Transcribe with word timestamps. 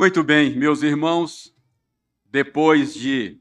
Muito 0.00 0.24
bem, 0.24 0.56
meus 0.56 0.82
irmãos, 0.82 1.54
depois 2.24 2.94
de 2.94 3.38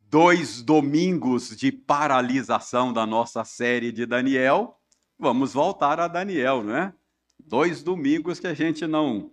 dois 0.00 0.62
domingos 0.62 1.54
de 1.54 1.70
paralisação 1.70 2.90
da 2.90 3.04
nossa 3.04 3.44
série 3.44 3.92
de 3.92 4.06
Daniel, 4.06 4.80
vamos 5.18 5.52
voltar 5.52 6.00
a 6.00 6.08
Daniel, 6.08 6.62
não 6.62 6.74
é? 6.74 6.94
Dois 7.38 7.82
domingos 7.82 8.40
que 8.40 8.46
a 8.46 8.54
gente 8.54 8.86
não 8.86 9.30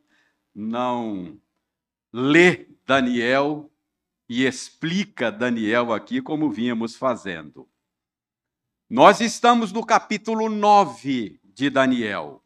não 0.53 1.39
lê 2.11 2.67
Daniel 2.85 3.71
e 4.27 4.45
explica 4.45 5.31
Daniel 5.31 5.93
aqui 5.93 6.21
como 6.21 6.51
vínhamos 6.51 6.97
fazendo. 6.97 7.65
Nós 8.89 9.21
estamos 9.21 9.71
no 9.71 9.85
capítulo 9.85 10.49
9 10.49 11.39
de 11.45 11.69
Daniel. 11.69 12.43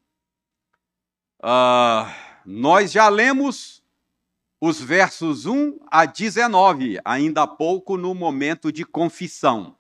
Uh, 1.41 2.30
nós 2.45 2.91
já 2.91 3.09
lemos 3.09 3.78
os 4.62 4.81
versos 4.81 5.45
1 5.45 5.80
a 5.90 6.05
19, 6.05 7.00
ainda 7.05 7.44
há 7.44 7.48
pouco 7.48 7.98
no 7.98 8.13
momento 8.13 8.72
de 8.72 8.84
confissão. 8.84 9.77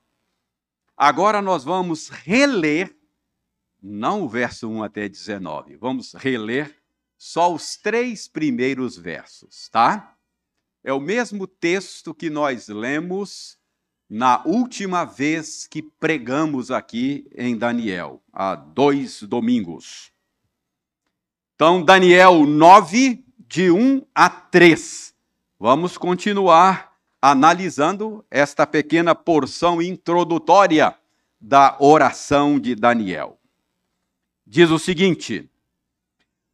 Agora 0.95 1.41
nós 1.41 1.63
vamos 1.63 2.09
reler, 2.09 2.95
não 3.81 4.23
o 4.23 4.29
verso 4.29 4.69
1 4.69 4.83
até 4.83 5.09
19, 5.09 5.75
vamos 5.75 6.13
reler 6.13 6.75
só 7.17 7.53
os 7.53 7.75
três 7.75 8.27
primeiros 8.27 8.97
versos, 8.97 9.67
tá? 9.69 10.15
É 10.83 10.93
o 10.93 10.99
mesmo 10.99 11.45
texto 11.45 12.13
que 12.13 12.29
nós 12.29 12.69
lemos 12.69 13.59
na 14.09 14.41
última 14.45 15.03
vez 15.03 15.67
que 15.67 15.83
pregamos 15.83 16.71
aqui 16.71 17.29
em 17.35 17.57
Daniel, 17.57 18.23
há 18.33 18.55
dois 18.55 19.21
domingos. 19.21 20.11
Então, 21.53 21.83
Daniel 21.83 22.45
9, 22.45 23.23
de 23.49 23.71
1 23.71 24.03
a 24.13 24.29
3. 24.29 25.11
Vamos 25.59 25.97
continuar 25.97 26.93
analisando 27.19 28.23
esta 28.29 28.67
pequena 28.67 29.15
porção 29.15 29.81
introdutória 29.81 30.95
da 31.41 31.75
oração 31.79 32.59
de 32.59 32.75
Daniel. 32.75 33.39
Diz 34.45 34.69
o 34.69 34.77
seguinte: 34.77 35.49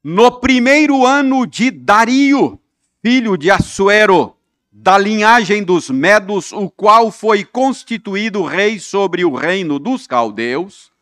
No 0.01 0.39
primeiro 0.39 1.05
ano 1.05 1.45
de 1.45 1.69
Dario, 1.69 2.57
filho 3.01 3.35
de 3.35 3.51
Assuero, 3.51 4.37
da 4.71 4.97
linhagem 4.97 5.65
dos 5.65 5.89
Medos, 5.89 6.53
o 6.53 6.69
qual 6.69 7.11
foi 7.11 7.43
constituído 7.43 8.41
rei 8.41 8.79
sobre 8.79 9.25
o 9.25 9.35
reino 9.35 9.79
dos 9.79 10.07
caldeus, 10.07 10.93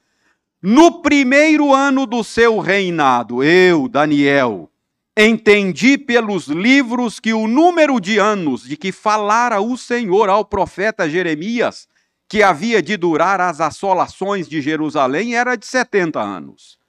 no 0.59 1.03
primeiro 1.03 1.71
ano 1.71 2.07
do 2.07 2.23
seu 2.23 2.57
reinado, 2.57 3.43
eu, 3.43 3.87
Daniel, 3.87 4.71
entendi 5.17 5.97
pelos 5.97 6.47
livros 6.47 7.19
que 7.19 7.33
o 7.33 7.47
número 7.47 7.99
de 7.99 8.17
anos 8.17 8.63
de 8.63 8.75
que 8.75 8.91
falara 8.91 9.61
o 9.61 9.77
Senhor 9.77 10.29
ao 10.29 10.43
profeta 10.43 11.09
Jeremias, 11.09 11.87
que 12.27 12.41
havia 12.41 12.81
de 12.81 12.97
durar 12.97 13.39
as 13.39 13.61
assolações 13.61 14.47
de 14.47 14.61
Jerusalém, 14.61 15.35
era 15.35 15.55
de 15.55 15.65
setenta 15.65 16.19
anos. 16.21 16.79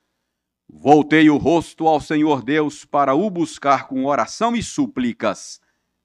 Voltei 0.69 1.29
o 1.29 1.37
rosto 1.37 1.87
ao 1.87 2.01
Senhor 2.01 2.43
Deus 2.43 2.85
para 2.85 3.15
o 3.15 3.29
buscar 3.29 3.87
com 3.87 4.07
oração 4.07 4.57
e 4.57 4.63
súplicas, 4.63 5.61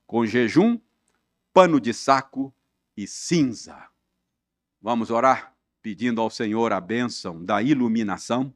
com 0.06 0.26
jejum, 0.26 0.78
pano 1.54 1.80
de 1.80 1.94
saco 1.94 2.54
e 2.96 3.08
cinza. 3.08 3.88
Vamos 4.82 5.10
orar? 5.10 5.54
pedindo 5.82 6.22
ao 6.22 6.30
Senhor 6.30 6.74
a 6.74 6.82
bênção 6.82 7.44
da 7.44 7.62
iluminação. 7.62 8.54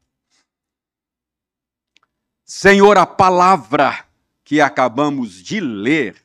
Senhor, 2.56 3.00
a 3.00 3.06
palavra 3.08 4.08
que 4.44 4.62
acabamos 4.62 5.42
de 5.44 5.60
ler 5.60 6.24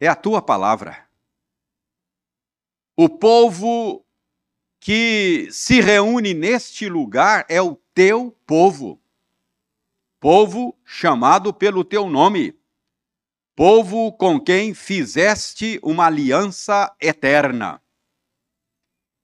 é 0.00 0.08
a 0.08 0.16
tua 0.16 0.42
palavra. 0.42 1.08
O 2.96 3.08
povo 3.08 4.04
que 4.80 5.48
se 5.52 5.80
reúne 5.80 6.34
neste 6.34 6.88
lugar 6.88 7.46
é 7.48 7.62
o 7.62 7.76
teu 7.94 8.36
povo. 8.44 9.00
Povo 10.18 10.76
chamado 10.84 11.54
pelo 11.54 11.84
teu 11.84 12.10
nome. 12.10 12.58
Povo 13.54 14.12
com 14.12 14.38
quem 14.38 14.74
fizeste 14.74 15.78
uma 15.80 16.06
aliança 16.06 16.92
eterna. 17.00 17.80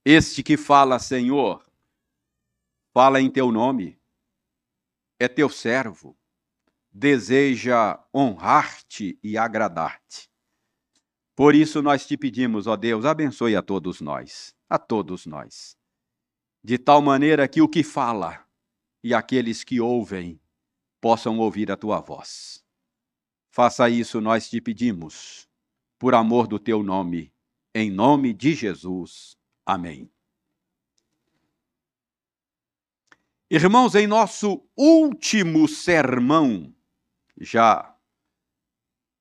Este 0.05 0.45
que 0.45 0.57
fala, 0.57 1.01
Senhor, 1.01 1.67
fala 2.95 3.21
em 3.21 3.29
teu 3.29 3.51
nome, 3.51 3.99
é 5.19 5.29
teu 5.29 5.49
servo, 5.49 6.17
deseja 6.91 8.03
honrar-te 8.15 9.19
e 9.23 9.37
agradar-te. 9.37 10.31
Por 11.35 11.55
isso 11.55 11.83
nós 11.83 12.07
te 12.07 12.17
pedimos, 12.17 12.67
ó 12.67 12.77
Deus, 12.77 13.05
abençoe 13.05 13.55
a 13.55 13.63
todos 13.63 14.01
nós, 14.01 14.55
a 14.69 14.79
todos 14.79 15.27
nós, 15.27 15.77
de 16.65 16.79
tal 16.79 17.03
maneira 17.03 17.47
que 17.47 17.61
o 17.61 17.69
que 17.69 17.83
fala 17.83 18.47
e 19.03 19.13
aqueles 19.13 19.63
que 19.63 19.81
ouvem 19.81 20.41
possam 21.01 21.39
ouvir 21.39 21.71
a 21.71 21.77
tua 21.77 22.01
voz. 22.01 22.65
Faça 23.51 23.89
isso, 23.89 24.21
nós 24.21 24.49
te 24.49 24.61
pedimos, 24.61 25.49
por 25.99 26.15
amor 26.15 26.47
do 26.47 26.59
teu 26.59 26.83
nome, 26.83 27.33
em 27.75 27.91
nome 27.91 28.33
de 28.33 28.55
Jesus. 28.55 29.37
Amém. 29.65 30.11
Irmãos, 33.49 33.95
em 33.95 34.09
nosso 34.09 34.61
último 34.77 35.69
sermão, 35.69 36.75
já 37.41 37.95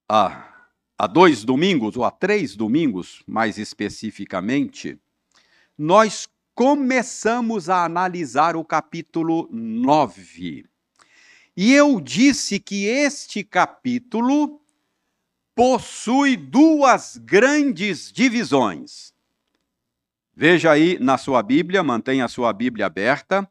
há, 0.10 0.68
há 0.98 1.06
dois 1.06 1.44
domingos, 1.44 1.96
ou 1.96 2.04
há 2.04 2.10
três 2.10 2.56
domingos, 2.56 3.22
mais 3.28 3.60
especificamente, 3.60 5.00
nós 5.78 6.28
começamos 6.56 7.70
a 7.70 7.86
analisar 7.86 8.56
o 8.56 8.66
capítulo 8.66 9.48
9. 9.52 10.66
E 11.56 11.72
eu 11.72 12.02
disse 12.02 12.60
que 12.60 12.86
este 12.86 13.44
capítulo 13.44 14.60
possui 15.54 16.36
duas 16.36 17.18
grandes 17.18 18.12
divisões. 18.12 19.14
Veja 20.36 20.72
aí 20.72 20.98
na 20.98 21.16
sua 21.16 21.44
Bíblia, 21.44 21.84
mantenha 21.84 22.26
a 22.26 22.28
sua 22.28 22.52
Bíblia 22.52 22.88
aberta, 22.88 23.48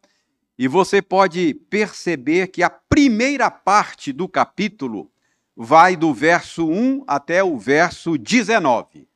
e 0.59 0.69
você 0.69 1.03
pode 1.03 1.55
perceber 1.55 2.49
que 2.49 2.63
a 2.63 2.71
primeira 2.71 3.51
parte 3.51 4.13
do 4.13 4.29
capítulo 4.29 5.11
vai 5.57 5.97
do 5.97 6.15
verso 6.15 6.69
1 6.69 7.05
até 7.07 7.43
o 7.43 7.59
verso 7.59 8.17
19. 8.17 9.01
O 9.01 9.07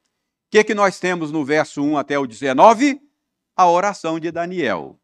que, 0.51 0.65
que 0.65 0.75
nós 0.75 0.99
temos 0.99 1.31
no 1.31 1.45
verso 1.45 1.83
1 1.83 1.97
até 1.97 2.19
o 2.19 2.27
19? 2.27 3.01
A 3.57 3.69
oração 3.69 4.19
de 4.19 4.31
Daniel. 4.31 4.99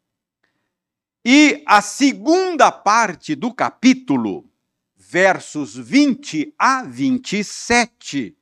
E 1.23 1.63
a 1.65 1.81
segunda 1.81 2.71
parte 2.71 3.33
do 3.33 3.53
capítulo, 3.53 4.49
versos 4.95 5.75
20 5.75 6.53
a 6.57 6.83
27, 6.83 8.37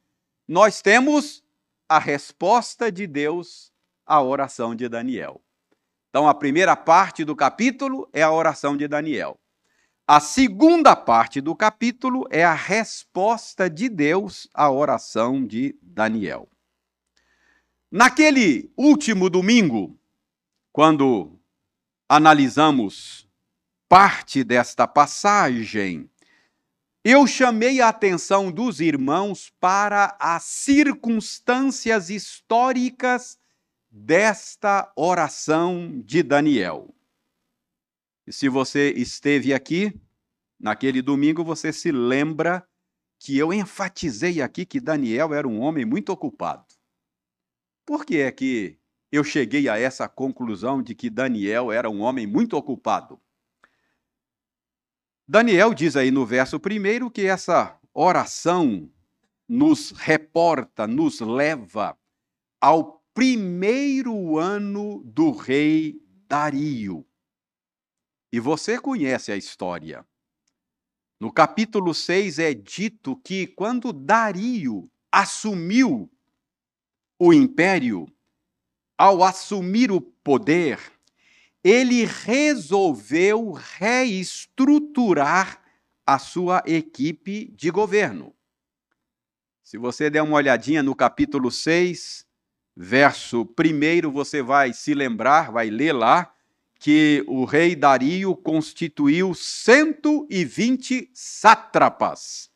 nós 0.47 0.81
temos 0.81 1.43
a 1.87 1.99
resposta 1.99 2.91
de 2.91 3.07
Deus 3.07 3.71
a 4.05 4.21
oração 4.21 4.75
de 4.75 4.89
Daniel. 4.89 5.41
Então, 6.13 6.28
a 6.28 6.34
primeira 6.35 6.75
parte 6.75 7.25
do 7.25 7.35
capítulo 7.35 8.07
é 8.13 8.22
a 8.22 8.31
oração 8.31 8.78
de 8.78 8.88
Daniel. 8.88 9.40
A 10.06 10.19
segunda 10.19 10.96
parte 10.96 11.41
do 11.41 11.56
capítulo 11.56 12.28
é 12.29 12.46
a 12.46 12.53
resposta 12.53 13.68
de 13.68 13.90
Deus 13.90 14.47
à 14.53 14.69
oração 14.69 15.44
de 15.44 15.75
Daniel. 15.81 16.47
Naquele 17.91 18.72
último 18.78 19.28
domingo, 19.28 19.97
quando 20.72 21.40
analisamos 22.07 23.28
parte 23.90 24.44
desta 24.44 24.88
passagem, 24.88 26.07
eu 27.04 27.25
chamei 27.25 27.81
a 27.81 27.89
atenção 27.89 28.51
dos 28.51 28.80
irmãos 28.80 29.51
para 29.59 30.16
as 30.19 30.44
circunstâncias 30.44 32.12
históricas 32.12 33.39
desta 33.95 34.92
oração 34.95 36.01
de 36.04 36.24
Daniel. 36.24 36.95
E 38.25 38.34
se 38.34 38.50
você 38.50 38.92
esteve 38.92 39.54
aqui 39.54 39.94
naquele 40.60 41.00
domingo, 41.00 41.44
você 41.44 41.72
se 41.72 41.92
lembra 41.92 42.68
que 43.19 43.38
eu 43.38 43.54
enfatizei 43.54 44.42
aqui 44.42 44.66
que 44.66 44.80
Daniel 44.80 45.31
era 45.31 45.48
um 45.48 45.62
homem 45.62 45.86
muito 45.86 46.10
ocupado. 46.10 46.66
Por 47.86 48.04
que 48.04 48.18
é 48.18 48.31
que 48.31 48.80
eu 49.12 49.24
cheguei 49.24 49.69
a 49.69 49.78
essa 49.78 50.10
conclusão 50.10 50.81
de 50.81 50.95
que 50.95 51.07
Daniel 51.07 51.72
era 51.72 51.88
um 51.88 52.01
homem 52.01 52.25
muito 52.25 52.57
ocupado? 52.57 53.22
Daniel 55.28 55.72
diz 55.72 55.95
aí 55.95 56.10
no 56.10 56.25
verso 56.25 56.60
primeiro 56.60 57.12
que 57.12 57.28
essa 57.28 57.80
oração 57.94 58.90
nos 59.48 59.92
reporta, 59.92 60.88
nos 60.88 61.19
leva 61.19 61.95
ao 62.60 63.02
primeiro 63.13 64.38
ano 64.38 65.01
do 65.06 65.31
rei 65.31 66.01
Dario. 66.27 67.06
E 68.31 68.39
você 68.39 68.80
conhece 68.80 69.31
a 69.31 69.38
história. 69.38 70.06
No 71.19 71.31
capítulo 71.31 71.94
6 71.94 72.39
é 72.39 72.54
dito 72.54 73.15
que 73.18 73.45
quando 73.45 73.94
Dario 73.94 74.89
assumiu 75.12 76.12
o 77.19 77.31
império, 77.31 78.07
ao 78.98 79.24
assumir 79.24 79.92
o 79.92 80.01
poder, 80.01 80.80
ele 81.63 82.06
resolveu 82.06 83.51
reestruturar 83.51 85.62
a 86.06 86.19
sua 86.19 86.62
equipe 86.66 87.45
de 87.56 87.69
governo. 87.69 88.36
Se 89.63 89.77
você 89.77 90.09
der 90.09 90.21
uma 90.21 90.36
olhadinha 90.36 90.83
no 90.83 90.95
capítulo 90.95 91.50
6, 91.50 92.27
verso 92.75 93.41
1, 93.43 94.11
você 94.11 94.41
vai 94.41 94.73
se 94.73 94.93
lembrar, 94.93 95.51
vai 95.51 95.69
ler 95.69 95.93
lá, 95.93 96.33
que 96.79 97.23
o 97.27 97.45
rei 97.45 97.75
Dario 97.75 98.35
constituiu 98.35 99.33
120 99.33 101.09
sátrapas. 101.13 102.51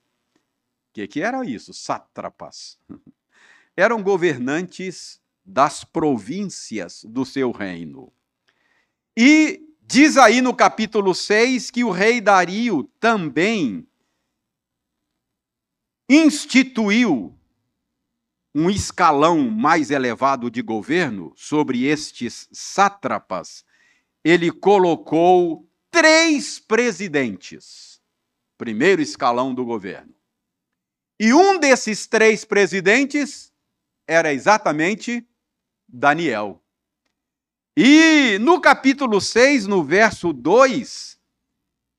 O 0.89 0.93
que, 0.93 1.07
que 1.07 1.21
era 1.21 1.45
isso? 1.45 1.73
Sátrapas. 1.73 2.77
Eram 3.77 4.01
governantes 4.01 5.21
das 5.45 5.83
províncias 5.83 7.05
do 7.05 7.23
seu 7.23 7.51
reino. 7.51 8.11
E 9.15 9.61
diz 9.81 10.17
aí 10.17 10.41
no 10.41 10.53
capítulo 10.53 11.15
6 11.15 11.71
que 11.71 11.83
o 11.83 11.91
rei 11.91 12.19
Dario 12.19 12.83
também 12.99 13.87
instituiu 16.09 17.37
um 18.59 18.71
escalão 18.71 19.51
mais 19.51 19.92
elevado 19.92 20.50
de 20.50 20.63
governo 20.63 21.31
sobre 21.36 21.86
estes 21.86 22.50
sátrapas. 22.51 23.63
Ele 24.24 24.51
colocou 24.51 25.69
três 25.92 26.57
presidentes, 26.57 28.01
primeiro 28.57 29.00
escalão 29.00 29.54
do 29.54 29.63
governo. 29.63 30.12
E 31.19 31.36
um 31.36 31.59
desses 31.59 32.07
três 32.07 32.44
presidentes 32.44 33.54
era 34.07 34.33
exatamente 34.33 35.24
Daniel. 35.88 36.60
E 37.77 38.39
no 38.39 38.60
capítulo 38.60 39.21
6, 39.21 39.68
no 39.68 39.83
verso 39.83 40.33
2, 40.33 41.19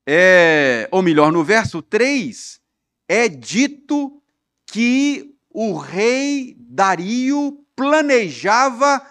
é, 0.05 0.89
ou 0.91 1.01
melhor, 1.01 1.31
no 1.31 1.41
verso 1.41 1.81
3, 1.81 2.59
é 3.07 3.29
dito 3.29 4.21
que 4.65 5.38
o 5.49 5.77
rei 5.77 6.55
Dario 6.59 7.65
planejava 7.75 9.05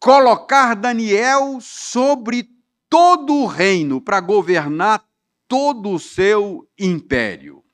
colocar 0.00 0.74
Daniel 0.74 1.58
sobre 1.60 2.48
todo 2.88 3.34
o 3.34 3.46
reino 3.46 4.00
para 4.00 4.20
governar 4.20 5.04
todo 5.46 5.90
o 5.90 5.98
seu 5.98 6.68
império. 6.78 7.64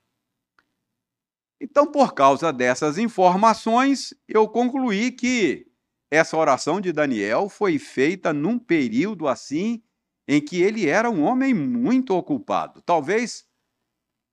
Então, 1.60 1.86
por 1.86 2.12
causa 2.12 2.52
dessas 2.52 2.98
informações, 2.98 4.14
eu 4.28 4.46
concluí 4.48 5.10
que 5.10 5.66
essa 6.10 6.36
oração 6.36 6.80
de 6.80 6.92
Daniel 6.92 7.48
foi 7.48 7.78
feita 7.78 8.32
num 8.32 8.58
período 8.58 9.26
assim 9.26 9.82
em 10.28 10.40
que 10.40 10.60
ele 10.60 10.88
era 10.88 11.10
um 11.10 11.22
homem 11.22 11.54
muito 11.54 12.14
ocupado. 12.14 12.82
Talvez 12.82 13.44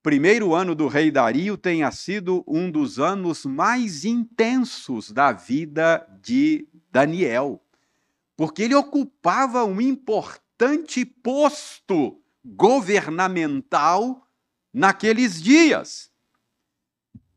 primeiro 0.04 0.54
ano 0.54 0.74
do 0.74 0.88
rei 0.88 1.12
Dario 1.12 1.58
tenha 1.58 1.92
sido 1.92 2.44
um 2.48 2.72
dos 2.72 3.00
anos 3.00 3.46
mais 3.46 4.04
intensos 4.04 5.12
da 5.12 5.32
vida 5.32 6.06
de 6.22 6.68
Daniel, 6.92 7.64
porque 8.36 8.64
ele 8.64 8.76
ocupava 8.76 9.64
um 9.64 9.80
importante 9.80 11.06
posto 11.06 12.20
governamental 12.44 14.28
naqueles 14.74 15.42
dias. 15.42 16.12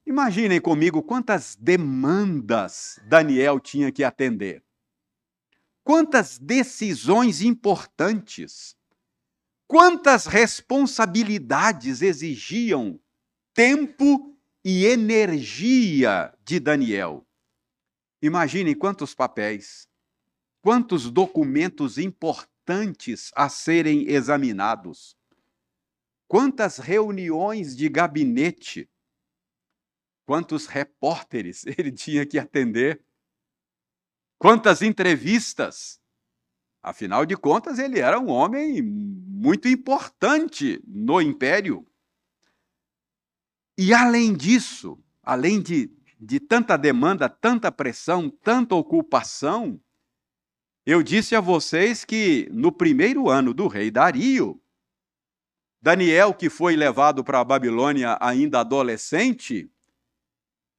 Imaginem 0.06 0.61
comigo 0.61 1.02
quantas 1.02 1.56
demandas 1.58 3.00
Daniel 3.06 3.58
tinha 3.58 3.90
que 3.90 4.05
atender. 4.05 4.62
Quantas 5.82 6.38
decisões 6.38 7.43
importantes. 7.43 8.74
Quantas 9.66 10.26
responsabilidades 10.26 12.02
exigiam 12.02 13.00
tempo 13.55 14.34
e 14.64 14.87
energia 14.87 16.37
de 16.43 16.58
Daniel. 16.58 17.26
Imaginem 18.20 18.75
quantos 18.75 19.14
papéis, 19.14 19.87
quantos 20.62 21.11
documentos 21.11 21.99
importantes 21.99 23.31
a 23.37 23.49
serem 23.50 24.08
examinados, 24.08 25.16
quantas 26.26 26.78
reuniões 26.78 27.76
de 27.76 27.88
gabinete, 27.88 28.90
quantos 30.26 30.66
repórteres 30.66 31.64
ele 31.78 31.93
tinha 31.93 32.26
que 32.26 32.38
atender, 32.38 33.05
quantas 34.38 34.81
entrevistas. 34.82 36.00
Afinal 36.82 37.25
de 37.25 37.37
contas, 37.37 37.78
ele 37.78 38.00
era 38.00 38.19
um 38.19 38.28
homem 38.28 38.82
muito 39.44 39.69
importante 39.69 40.82
no 40.87 41.20
império. 41.20 41.87
E 43.76 43.93
além 43.93 44.35
disso, 44.35 44.99
além 45.23 45.61
de, 45.61 45.94
de 46.19 46.41
tanta 46.41 46.79
demanda, 46.79 47.29
tanta 47.29 47.70
pressão, 47.70 48.31
tanta 48.31 48.75
ocupação, 48.75 49.79
eu 50.87 51.02
disse 51.02 51.37
a 51.37 51.43
vocês 51.43 52.06
que 52.06 52.49
no 52.52 52.73
primeiro 52.73 53.29
ano 53.29 53.52
do 53.52 53.69
rei 53.69 53.91
Dario, 53.91 54.58
Daniel, 55.79 56.32
que 56.32 56.49
foi 56.49 56.75
levado 56.75 57.23
para 57.23 57.40
a 57.40 57.44
Babilônia 57.44 58.17
ainda 58.23 58.61
adolescente, 58.61 59.70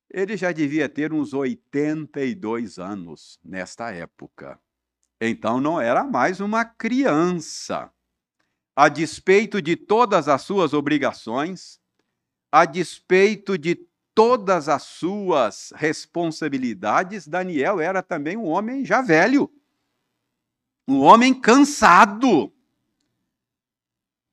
ele 0.09 0.35
já 0.35 0.51
devia 0.51 0.89
ter 0.89 1.13
uns 1.13 1.35
82 1.35 2.79
anos 2.79 3.39
nesta 3.43 3.91
época. 3.91 4.59
Então 5.21 5.61
não 5.61 5.79
era 5.79 6.03
mais 6.03 6.39
uma 6.39 6.65
criança. 6.65 7.91
A 8.75 8.89
despeito 8.89 9.61
de 9.61 9.75
todas 9.75 10.27
as 10.27 10.41
suas 10.41 10.73
obrigações, 10.73 11.79
a 12.51 12.65
despeito 12.65 13.57
de 13.57 13.75
todas 14.13 14.67
as 14.67 14.83
suas 14.83 15.71
responsabilidades, 15.75 17.27
Daniel 17.27 17.79
era 17.79 18.03
também 18.03 18.35
um 18.35 18.45
homem 18.45 18.85
já 18.85 19.01
velho, 19.01 19.51
um 20.87 21.01
homem 21.01 21.33
cansado. 21.33 22.51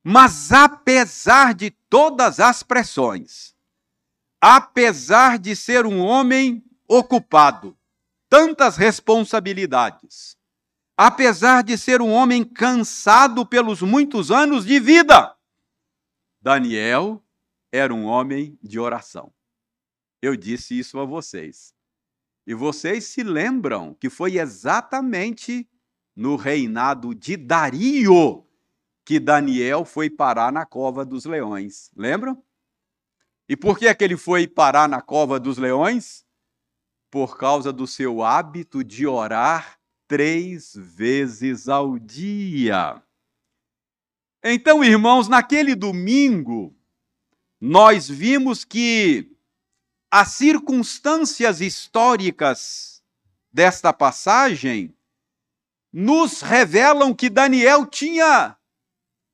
Mas 0.03 0.51
apesar 0.53 1.55
de 1.55 1.71
todas 1.71 2.41
as 2.41 2.63
pressões, 2.63 3.55
apesar 4.41 5.39
de 5.39 5.55
ser 5.55 5.87
um 5.87 6.01
homem 6.01 6.65
ocupado, 6.89 7.77
tantas 8.29 8.77
responsabilidades, 8.77 10.37
apesar 10.97 11.63
de 11.63 11.77
ser 11.77 12.01
um 12.01 12.11
homem 12.11 12.45
cansado 12.45 13.47
pelos 13.47 13.83
muitos 13.83 14.31
anos 14.31 14.65
de 14.65 14.79
vida, 14.79 15.37
Daniel 16.41 17.23
era 17.71 17.95
um 17.95 18.05
homem 18.05 18.59
de 18.63 18.79
oração. 18.79 19.33
Eu 20.21 20.37
disse 20.37 20.79
isso 20.79 20.99
a 20.99 21.05
vocês. 21.05 21.75
E 22.47 22.55
vocês 22.55 23.05
se 23.05 23.23
lembram 23.23 23.95
que 23.95 24.11
foi 24.11 24.39
exatamente 24.39 25.69
no 26.15 26.37
reinado 26.37 27.15
de 27.15 27.37
Dario 27.37 28.47
que 29.05 29.19
Daniel 29.19 29.85
foi 29.85 30.09
parar 30.09 30.53
na 30.53 30.65
cova 30.65 31.05
dos 31.05 31.25
leões. 31.25 31.91
Lembram? 31.97 32.43
E 33.49 33.57
por 33.57 33.79
que 33.79 33.87
é 33.87 33.95
que 33.95 34.05
ele 34.05 34.17
foi 34.17 34.47
parar 34.47 34.89
na 34.89 35.01
cova 35.01 35.39
dos 35.41 35.59
leões? 35.59 36.25
Por 37.11 37.37
causa 37.37 37.73
do 37.73 37.87
seu 37.87 38.23
hábito 38.23 38.83
de 38.83 39.07
orar 39.07 39.79
três 40.13 40.75
vezes 40.77 41.71
ao 41.71 41.99
dia. 41.99 43.03
Então, 44.45 44.85
irmãos, 44.85 45.27
naquele 45.27 45.75
domingo, 45.75 46.77
nós 47.59 48.11
vimos 48.11 48.63
que 48.63 49.35
as 50.11 50.33
circunstâncias 50.33 51.63
históricas 51.63 53.03
desta 53.51 53.91
passagem 53.91 54.95
nos 55.91 56.43
revelam 56.43 57.15
que 57.15 57.31
Daniel 57.31 57.87
tinha 57.87 58.55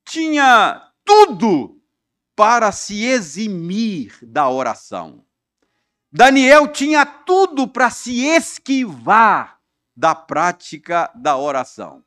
tinha 0.09 0.93
tudo 1.05 1.83
para 2.37 2.71
se 2.71 3.05
eximir 3.05 4.17
da 4.23 4.49
oração. 4.49 5.27
Daniel 6.13 6.69
tinha 6.69 7.05
tudo 7.05 7.67
para 7.67 7.91
se 7.91 8.25
esquivar 8.25 9.58
da 9.99 10.15
prática 10.15 11.11
da 11.13 11.37
oração. 11.37 12.05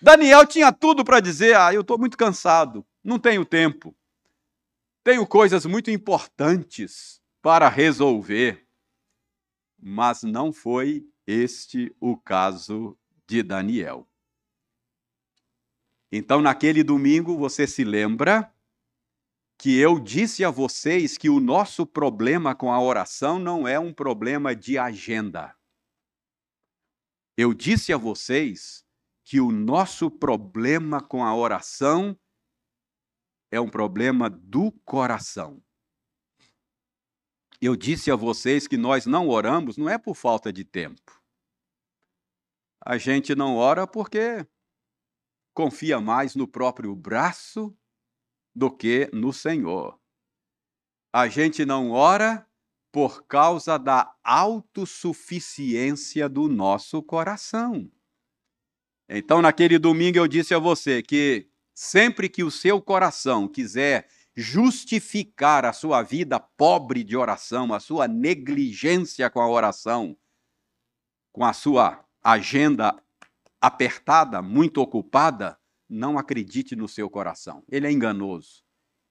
Daniel 0.00 0.44
tinha 0.44 0.72
tudo 0.72 1.04
para 1.04 1.20
dizer: 1.20 1.56
Ah, 1.56 1.72
eu 1.72 1.82
estou 1.82 1.96
muito 1.96 2.18
cansado, 2.18 2.84
não 3.04 3.20
tenho 3.20 3.44
tempo, 3.44 3.94
tenho 5.04 5.24
coisas 5.24 5.64
muito 5.64 5.92
importantes 5.92 7.22
para 7.40 7.68
resolver. 7.68 8.66
Mas 9.80 10.24
não 10.24 10.52
foi 10.52 11.06
este 11.24 11.94
o 12.00 12.16
caso 12.16 12.98
de 13.28 13.44
Daniel. 13.44 14.08
Então, 16.10 16.42
naquele 16.42 16.82
domingo, 16.82 17.38
você 17.38 17.64
se 17.64 17.84
lembra 17.84 18.52
que 19.56 19.78
eu 19.78 20.00
disse 20.00 20.44
a 20.44 20.50
vocês 20.50 21.16
que 21.16 21.30
o 21.30 21.38
nosso 21.38 21.86
problema 21.86 22.56
com 22.56 22.72
a 22.72 22.80
oração 22.80 23.38
não 23.38 23.68
é 23.68 23.78
um 23.78 23.92
problema 23.92 24.54
de 24.54 24.76
agenda. 24.76 25.54
Eu 27.36 27.54
disse 27.54 27.92
a 27.92 27.96
vocês 27.96 28.84
que 29.24 29.40
o 29.40 29.50
nosso 29.50 30.10
problema 30.10 31.00
com 31.00 31.24
a 31.24 31.34
oração 31.34 32.18
é 33.50 33.60
um 33.60 33.68
problema 33.68 34.28
do 34.28 34.72
coração. 34.84 35.62
Eu 37.60 37.76
disse 37.76 38.10
a 38.10 38.16
vocês 38.16 38.66
que 38.66 38.76
nós 38.76 39.06
não 39.06 39.28
oramos 39.28 39.76
não 39.76 39.88
é 39.88 39.96
por 39.96 40.14
falta 40.14 40.52
de 40.52 40.64
tempo. 40.64 41.22
A 42.84 42.98
gente 42.98 43.34
não 43.34 43.56
ora 43.56 43.86
porque 43.86 44.46
confia 45.54 46.00
mais 46.00 46.34
no 46.34 46.48
próprio 46.48 46.94
braço 46.96 47.76
do 48.54 48.70
que 48.70 49.08
no 49.12 49.32
Senhor. 49.32 49.98
A 51.12 51.28
gente 51.28 51.64
não 51.64 51.90
ora 51.90 52.46
por 52.92 53.24
causa 53.24 53.76
da 53.78 54.14
autossuficiência 54.22 56.28
do 56.28 56.46
nosso 56.46 57.02
coração. 57.02 57.90
Então, 59.08 59.42
naquele 59.42 59.78
domingo, 59.78 60.18
eu 60.18 60.28
disse 60.28 60.54
a 60.54 60.58
você 60.58 61.02
que 61.02 61.48
sempre 61.74 62.28
que 62.28 62.44
o 62.44 62.50
seu 62.50 62.82
coração 62.82 63.48
quiser 63.48 64.06
justificar 64.36 65.64
a 65.64 65.72
sua 65.72 66.02
vida 66.02 66.38
pobre 66.38 67.02
de 67.02 67.16
oração, 67.16 67.72
a 67.74 67.80
sua 67.80 68.06
negligência 68.06 69.30
com 69.30 69.40
a 69.40 69.48
oração, 69.48 70.16
com 71.32 71.44
a 71.44 71.52
sua 71.52 72.04
agenda 72.22 72.96
apertada, 73.60 74.40
muito 74.42 74.80
ocupada, 74.80 75.58
não 75.88 76.16
acredite 76.18 76.76
no 76.76 76.88
seu 76.88 77.10
coração. 77.10 77.64
Ele 77.70 77.86
é 77.86 77.90
enganoso. 77.90 78.62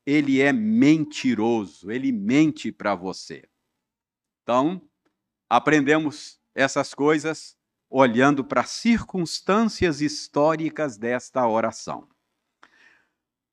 Ele 0.05 0.41
é 0.41 0.51
mentiroso. 0.51 1.91
Ele 1.91 2.11
mente 2.11 2.71
para 2.71 2.95
você. 2.95 3.50
Então, 4.43 4.81
aprendemos 5.49 6.39
essas 6.55 6.93
coisas 6.93 7.55
olhando 7.89 8.43
para 8.43 8.61
as 8.61 8.69
circunstâncias 8.69 10.01
históricas 10.01 10.97
desta 10.97 11.45
oração. 11.45 12.07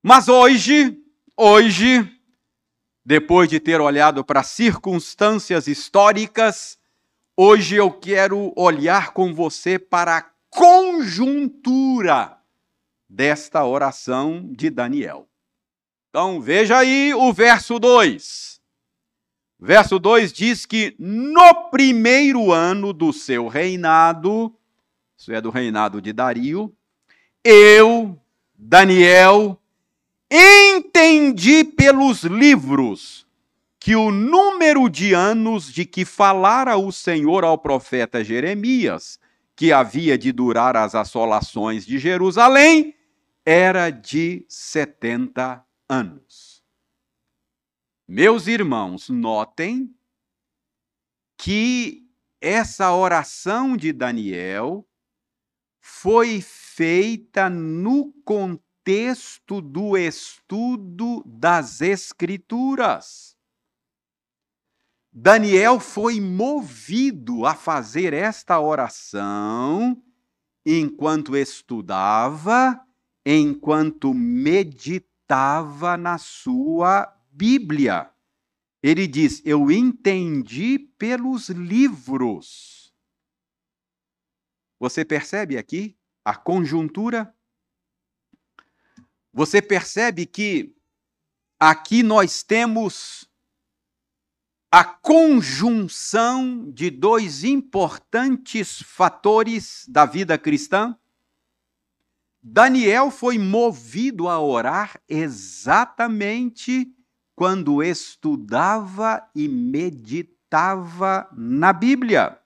Mas 0.03 0.29
hoje, 0.29 0.97
hoje, 1.37 2.09
depois 3.05 3.49
de 3.49 3.59
ter 3.59 3.81
olhado 3.81 4.25
para 4.25 4.41
as 4.41 4.49
circunstâncias 4.49 5.67
históricas, 5.67 6.79
hoje 7.37 7.75
eu 7.75 7.91
quero 7.91 8.53
olhar 8.57 9.13
com 9.13 9.35
você 9.35 9.79
para 9.79 10.19
a 10.19 10.31
conjuntura 10.51 12.39
desta 13.09 13.65
oração 13.65 14.53
de 14.53 14.71
Daniel. 14.71 15.29
Então 16.11 16.41
veja 16.41 16.79
aí 16.79 17.13
o 17.15 17.33
verso 17.33 17.79
2. 17.79 18.58
Verso 19.61 19.99
2 19.99 20.33
diz 20.33 20.65
que 20.65 20.95
no 20.99 21.69
primeiro 21.71 22.53
ano 22.53 22.93
do 22.93 23.13
seu 23.13 23.49
reinado, 23.49 24.55
isso 25.17 25.33
é 25.33 25.41
do 25.41 25.51
reinado 25.51 26.01
de 26.01 26.13
Dario, 26.13 26.73
eu, 27.43 28.17
Daniel, 28.57 29.61
entendi 30.31 31.65
pelos 31.65 32.23
livros 32.23 33.27
que 33.81 33.97
o 33.97 34.11
número 34.11 34.89
de 34.89 35.15
anos 35.15 35.73
de 35.73 35.85
que 35.85 36.05
falara 36.05 36.77
o 36.77 36.93
Senhor 36.93 37.45
ao 37.45 37.57
profeta 37.57 38.23
Jeremias, 38.23 39.19
que 39.57 39.73
havia 39.73 40.17
de 40.17 40.31
durar 40.31 40.77
as 40.77 40.95
assolações 40.95 41.85
de 41.85 41.99
Jerusalém, 41.99 42.95
era 43.45 43.91
de 43.91 44.45
70 44.49 45.65
anos. 45.89 46.48
Meus 48.11 48.47
irmãos, 48.47 49.11
notem 49.11 49.95
que 51.37 52.09
essa 52.41 52.91
oração 52.95 53.77
de 53.77 53.93
Daniel 53.93 54.89
foi 55.79 56.41
feita 56.41 57.51
no 57.51 58.11
contexto 58.25 59.61
do 59.61 59.95
estudo 59.95 61.23
das 61.27 61.83
Escrituras. 61.83 63.37
Daniel 65.13 65.79
foi 65.79 66.19
movido 66.19 67.45
a 67.45 67.55
fazer 67.55 68.15
esta 68.15 68.59
oração 68.59 70.03
enquanto 70.65 71.37
estudava 71.37 72.83
enquanto 73.27 74.15
meditava 74.15 75.99
na 75.99 76.17
sua 76.17 77.18
Bíblia. 77.39 78.11
Ele 78.83 79.07
diz: 79.07 79.41
Eu 79.45 79.71
entendi 79.71 80.77
pelos 80.99 81.49
livros. 81.49 82.93
Você 84.81 85.05
percebe 85.05 85.57
aqui 85.57 85.97
a 86.25 86.35
conjuntura? 86.35 87.33
Você 89.33 89.63
percebe 89.63 90.27
que 90.27 90.75
aqui 91.61 92.03
nós 92.03 92.43
temos 92.43 93.31
a 94.71 94.85
conjunção 94.85 96.69
de 96.73 96.91
dois 96.91 97.45
importantes 97.45 98.83
fatores 98.83 99.85
da 99.89 100.05
vida 100.05 100.37
cristã? 100.37 100.99
Daniel 102.43 103.13
foi 103.13 103.39
movido 103.39 104.29
a 104.29 104.41
orar 104.41 105.01
exatamente 105.09 106.98
quando 107.39 107.81
estudava 107.81 109.25
e 109.33 109.49
meditava 109.49 111.31
na 111.33 111.73
Bíblia. 111.73 112.37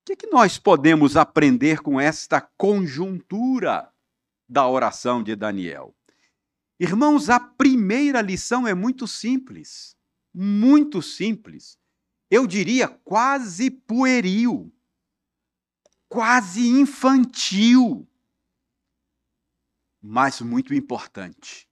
O 0.00 0.04
que, 0.04 0.12
é 0.12 0.16
que 0.16 0.26
nós 0.26 0.58
podemos 0.58 1.16
aprender 1.16 1.80
com 1.80 1.98
esta 1.98 2.42
conjuntura 2.42 3.90
da 4.46 4.68
oração 4.68 5.22
de 5.22 5.34
Daniel? 5.34 5.96
Irmãos, 6.78 7.30
a 7.30 7.40
primeira 7.40 8.20
lição 8.20 8.68
é 8.68 8.74
muito 8.74 9.08
simples, 9.08 9.96
muito 10.34 11.00
simples. 11.00 11.78
Eu 12.30 12.46
diria 12.46 12.86
quase 12.86 13.70
pueril 13.70 14.70
quase 16.12 16.68
infantil, 16.68 18.06
mas 19.98 20.42
muito 20.42 20.74
importante. 20.74 21.66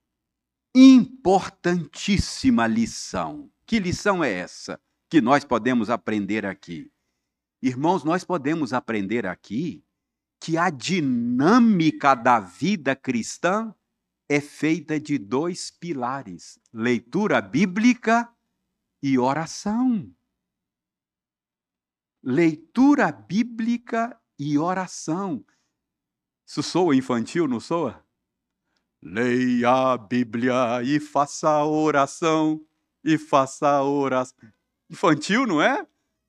Importantíssima 0.74 2.66
lição. 2.66 3.50
Que 3.66 3.80
lição 3.80 4.22
é 4.22 4.32
essa 4.32 4.80
que 5.08 5.20
nós 5.20 5.44
podemos 5.44 5.90
aprender 5.90 6.46
aqui? 6.46 6.92
Irmãos, 7.60 8.04
nós 8.04 8.24
podemos 8.24 8.72
aprender 8.72 9.26
aqui 9.26 9.84
que 10.40 10.56
a 10.56 10.70
dinâmica 10.70 12.14
da 12.14 12.40
vida 12.40 12.94
cristã 12.94 13.74
é 14.28 14.40
feita 14.40 14.98
de 14.98 15.18
dois 15.18 15.70
pilares: 15.72 16.58
leitura 16.72 17.40
bíblica 17.40 18.32
e 19.02 19.18
oração. 19.18 20.14
Leitura 22.22 23.10
bíblica 23.10 24.20
e 24.38 24.56
oração. 24.56 25.44
Isso 26.46 26.62
soa 26.62 26.94
infantil, 26.94 27.48
não 27.48 27.58
soa? 27.58 28.04
Leia 29.02 29.92
a 29.92 29.98
Bíblia 29.98 30.82
e 30.82 31.00
faça 31.00 31.64
oração, 31.64 32.60
e 33.02 33.16
faça 33.16 33.82
oração. 33.82 34.36
Infantil, 34.90 35.46
não 35.46 35.62
é? 35.62 35.86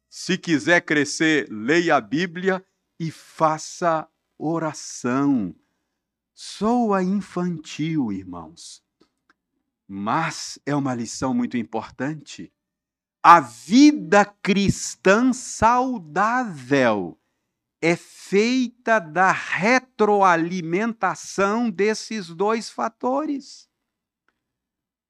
Se 0.09 0.37
quiser 0.37 0.81
crescer, 0.81 1.47
leia 1.49 1.97
a 1.97 2.01
Bíblia 2.01 2.65
e 2.99 3.11
faça 3.11 4.07
oração. 4.37 5.53
Soa 6.33 7.03
infantil, 7.03 8.11
irmãos. 8.11 8.81
Mas 9.87 10.57
é 10.65 10.75
uma 10.75 10.95
lição 10.95 11.33
muito 11.33 11.57
importante. 11.57 12.51
A 13.21 13.39
vida 13.39 14.25
cristã 14.25 15.33
saudável 15.33 17.17
é 17.81 17.95
feita 17.95 18.99
da 18.99 19.31
retroalimentação 19.31 21.69
desses 21.69 22.27
dois 22.27 22.69
fatores. 22.69 23.71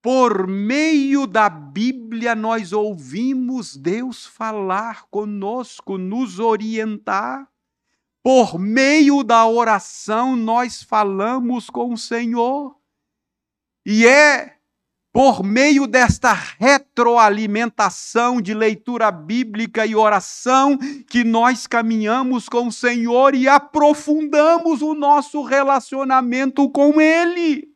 Por 0.02 0.48
meio 0.48 1.28
da 1.28 1.50
Bíblia, 1.50 2.34
nós 2.34 2.74
ouvimos 2.74 3.76
Deus 3.76 4.26
falar 4.26 5.04
conosco, 5.12 5.98
nos 5.98 6.40
orientar. 6.40 7.48
Por 8.24 8.58
meio 8.58 9.24
da 9.24 9.46
oração, 9.46 10.36
nós 10.36 10.82
falamos 10.82 11.70
com 11.70 11.94
o 11.94 11.98
Senhor. 11.98 12.76
E 13.86 14.08
é 14.08 14.61
por 15.12 15.44
meio 15.44 15.86
desta 15.86 16.34
retroalimentação 16.34 18.42
de 18.42 18.54
leitura 18.54 19.12
bíblica 19.12 19.86
e 19.86 19.96
oração, 19.96 20.78
que 21.10 21.24
nós 21.24 21.68
caminhamos 21.68 22.48
com 22.48 22.68
o 22.68 22.72
Senhor 22.72 23.36
e 23.36 23.48
aprofundamos 23.48 24.82
o 24.82 24.94
nosso 24.94 25.44
relacionamento 25.44 26.70
com 26.70 27.02
Ele. 27.02 27.70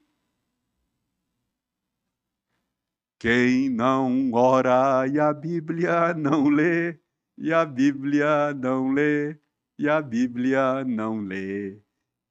Quem 3.19 3.69
não 3.69 4.31
ora 4.33 5.05
e 5.07 5.19
a 5.19 5.33
Bíblia 5.33 6.13
não 6.13 6.47
lê, 6.47 6.99
e 7.37 7.51
a 7.51 7.65
Bíblia 7.65 8.53
não 8.53 8.91
lê, 8.91 9.37
e 9.77 9.89
a 9.89 10.01
Bíblia 10.01 10.85
não 10.85 11.19
lê. 11.19 11.81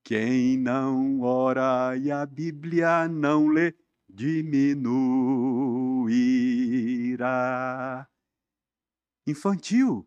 Quem 0.02 0.58
não 0.58 1.20
ora 1.22 1.96
e 1.96 2.10
a 2.10 2.24
Bíblia 2.24 3.08
não 3.08 3.48
lê, 3.48 3.74
diminuirá. 4.14 5.28
Infantil. 9.26 10.06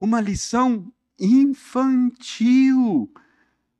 Uma 0.00 0.20
lição 0.20 0.92
infantil, 1.18 3.12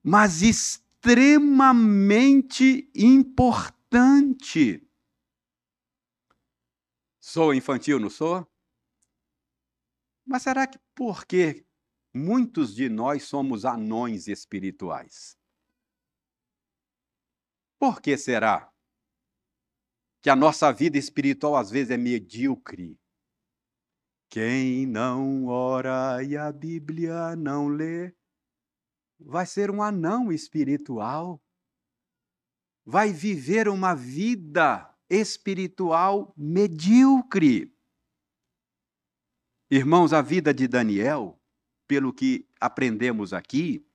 mas 0.02 0.42
extremamente 0.42 2.90
importante. 2.94 4.86
Sou 7.20 7.54
infantil, 7.54 7.98
não 7.98 8.10
sou? 8.10 8.46
Mas 10.26 10.42
será 10.42 10.66
que 10.66 10.78
por 10.94 11.26
que 11.26 11.66
muitos 12.14 12.74
de 12.74 12.88
nós 12.88 13.24
somos 13.24 13.64
anões 13.64 14.28
espirituais? 14.28 15.36
Por 17.78 18.00
que 18.00 18.16
será 18.16 18.73
que 20.24 20.30
a 20.30 20.34
nossa 20.34 20.72
vida 20.72 20.96
espiritual 20.96 21.54
às 21.54 21.70
vezes 21.70 21.90
é 21.90 21.98
medíocre? 21.98 22.98
Quem 24.30 24.86
não 24.86 25.48
ora 25.48 26.24
e 26.24 26.34
a 26.34 26.50
Bíblia 26.50 27.36
não 27.36 27.68
lê, 27.68 28.16
vai 29.20 29.44
ser 29.44 29.70
um 29.70 29.82
anão 29.82 30.32
espiritual. 30.32 31.44
Vai 32.86 33.12
viver 33.12 33.68
uma 33.68 33.94
vida 33.94 34.90
espiritual 35.10 36.32
medíocre. 36.34 37.70
Irmãos, 39.70 40.14
a 40.14 40.22
vida 40.22 40.54
de 40.54 40.66
Daniel, 40.66 41.38
pelo 41.86 42.14
que 42.14 42.48
aprendemos 42.58 43.34
aqui, 43.34 43.86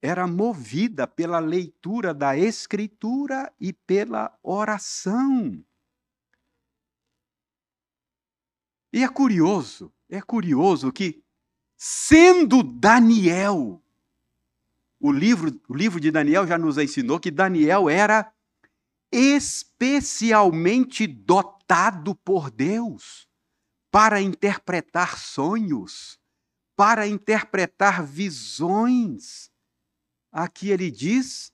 era 0.00 0.26
movida 0.26 1.06
pela 1.06 1.38
leitura 1.38 2.12
da 2.12 2.36
Escritura 2.36 3.52
e 3.60 3.72
pela 3.72 4.36
oração. 4.42 5.64
E 8.92 9.02
é 9.02 9.08
curioso, 9.08 9.92
é 10.08 10.20
curioso 10.22 10.92
que, 10.92 11.22
sendo 11.76 12.62
Daniel, 12.62 13.82
o 14.98 15.12
livro, 15.12 15.60
o 15.68 15.74
livro 15.74 16.00
de 16.00 16.10
Daniel 16.10 16.46
já 16.46 16.56
nos 16.56 16.78
ensinou 16.78 17.20
que 17.20 17.30
Daniel 17.30 17.90
era 17.90 18.32
especialmente 19.12 21.06
dotado 21.06 22.14
por 22.14 22.50
Deus 22.50 23.28
para 23.90 24.20
interpretar 24.20 25.18
sonhos, 25.18 26.18
para 26.74 27.06
interpretar 27.06 28.04
visões. 28.04 29.50
Aqui 30.38 30.68
ele 30.68 30.90
diz 30.90 31.50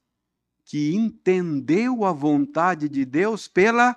que 0.65 0.93
entendeu 0.93 2.05
a 2.05 2.11
vontade 2.11 2.89
de 2.89 3.05
Deus 3.05 3.47
pela 3.47 3.97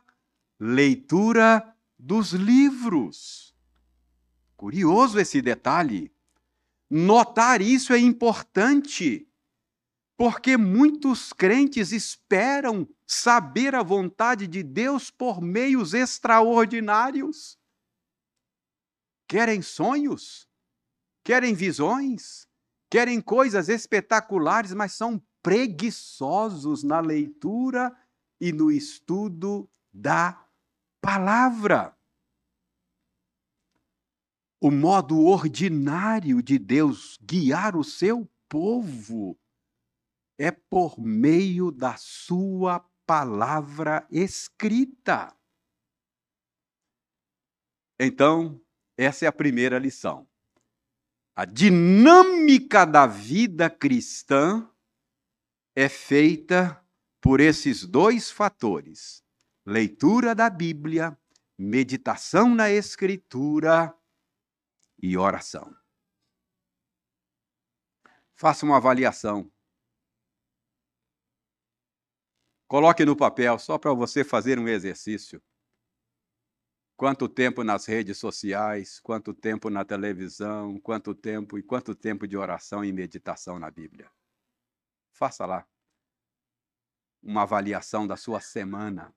leitura 0.59 1.75
dos 1.97 2.33
livros. 2.33 3.55
Curioso 4.55 5.19
esse 5.19 5.41
detalhe. 5.41 6.13
Notar 6.87 7.63
isso 7.63 7.93
é 7.93 7.97
importante, 7.97 9.27
porque 10.15 10.55
muitos 10.55 11.33
crentes 11.33 11.91
esperam 11.91 12.87
saber 13.07 13.73
a 13.73 13.81
vontade 13.81 14.45
de 14.45 14.61
Deus 14.61 15.09
por 15.09 15.41
meios 15.41 15.95
extraordinários. 15.95 17.57
Querem 19.27 19.63
sonhos, 19.63 20.48
querem 21.24 21.55
visões, 21.55 22.48
querem 22.89 23.21
coisas 23.21 23.69
espetaculares, 23.69 24.74
mas 24.74 24.93
são 24.93 25.21
preguiçosos 25.41 26.83
na 26.83 27.00
leitura 27.00 27.95
e 28.39 28.51
no 28.51 28.71
estudo 28.71 29.69
da 29.93 30.43
palavra. 31.01 31.95
O 34.59 34.71
modo 34.71 35.25
ordinário 35.25 36.41
de 36.41 36.57
Deus 36.57 37.17
guiar 37.21 37.75
o 37.75 37.83
seu 37.83 38.27
povo 38.50 39.37
é 40.37 40.51
por 40.51 41.00
meio 41.00 41.71
da 41.71 41.95
sua 41.98 42.79
palavra 43.05 44.07
escrita. 44.09 45.35
Então, 48.00 48.59
essa 48.98 49.25
é 49.25 49.27
a 49.27 49.31
primeira 49.31 49.77
lição. 49.77 50.27
A 51.35 51.43
dinâmica 51.43 52.85
da 52.85 53.05
vida 53.05 53.69
cristã 53.69 54.71
é 55.75 55.89
feita 55.89 56.81
por 57.19 57.41
esses 57.41 57.85
dois 57.85 58.31
fatores: 58.31 59.21
leitura 59.65 60.33
da 60.33 60.50
Bíblia, 60.50 61.19
meditação 61.57 62.55
na 62.55 62.71
Escritura 62.71 63.93
e 64.98 65.17
oração. 65.17 65.75
Faça 68.33 68.65
uma 68.65 68.77
avaliação. 68.77 69.51
Coloque 72.65 73.03
no 73.03 73.15
papel, 73.15 73.59
só 73.59 73.77
para 73.77 73.93
você 73.93 74.24
fazer 74.24 74.57
um 74.57 74.69
exercício. 74.69 75.43
Quanto 76.98 77.27
tempo 77.27 77.64
nas 77.64 77.86
redes 77.86 78.18
sociais, 78.18 79.00
quanto 79.00 79.34
tempo 79.34 79.70
na 79.70 79.84
televisão, 79.84 80.79
quanto 80.79 81.14
tempo 81.14 81.58
e 81.58 81.64
quanto 81.64 81.94
tempo 81.94 82.27
de 82.27 82.38
oração 82.38 82.86
e 82.86 82.92
meditação 82.94 83.60
na 83.60 83.70
Bíblia. 83.70 84.10
Faça 85.12 85.46
lá 85.46 85.68
uma 87.22 87.42
avaliação 87.42 88.08
da 88.08 88.16
sua 88.16 88.40
semana. 88.40 89.14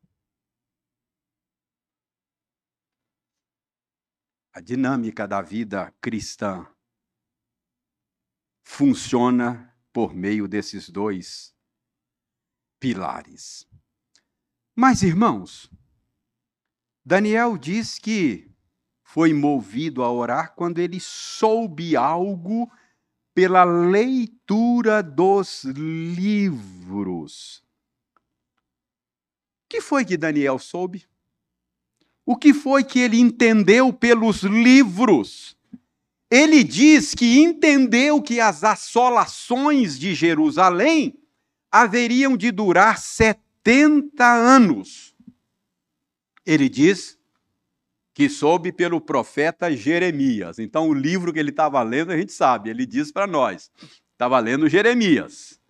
a 4.58 4.60
dinâmica 4.60 5.24
da 5.28 5.40
vida 5.40 5.94
cristã 6.00 6.66
funciona 8.64 9.72
por 9.92 10.12
meio 10.12 10.48
desses 10.48 10.90
dois 10.90 11.54
pilares. 12.80 13.68
Mas, 14.74 15.02
irmãos, 15.02 15.70
Daniel 17.08 17.56
diz 17.56 17.98
que 17.98 18.46
foi 19.02 19.32
movido 19.32 20.04
a 20.04 20.12
orar 20.12 20.54
quando 20.54 20.78
ele 20.78 21.00
soube 21.00 21.96
algo 21.96 22.70
pela 23.34 23.64
leitura 23.64 25.02
dos 25.02 25.64
livros. 25.64 27.62
O 29.64 29.68
que 29.70 29.80
foi 29.80 30.04
que 30.04 30.18
Daniel 30.18 30.58
soube? 30.58 31.06
O 32.26 32.36
que 32.36 32.52
foi 32.52 32.84
que 32.84 32.98
ele 32.98 33.18
entendeu 33.18 33.90
pelos 33.90 34.42
livros? 34.42 35.56
Ele 36.30 36.62
diz 36.62 37.14
que 37.14 37.38
entendeu 37.38 38.20
que 38.20 38.38
as 38.38 38.62
assolações 38.64 39.98
de 39.98 40.14
Jerusalém 40.14 41.18
haveriam 41.72 42.36
de 42.36 42.50
durar 42.50 42.98
70 42.98 44.26
anos. 44.26 45.07
Ele 46.48 46.66
diz 46.66 47.18
que 48.14 48.26
soube 48.26 48.72
pelo 48.72 49.02
profeta 49.02 49.70
Jeremias. 49.70 50.58
Então, 50.58 50.88
o 50.88 50.94
livro 50.94 51.30
que 51.30 51.38
ele 51.38 51.50
estava 51.50 51.82
lendo, 51.82 52.10
a 52.10 52.16
gente 52.16 52.32
sabe, 52.32 52.70
ele 52.70 52.86
diz 52.86 53.12
para 53.12 53.26
nós: 53.26 53.70
estava 54.12 54.38
lendo 54.38 54.66
Jeremias. 54.66 55.60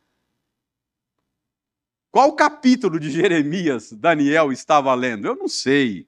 Qual 2.13 2.33
capítulo 2.37 3.01
de 3.01 3.11
Jeremias 3.11 3.91
Daniel 3.91 4.53
estava 4.53 4.95
lendo? 4.95 5.27
Eu 5.27 5.35
não 5.35 5.49
sei. 5.49 6.07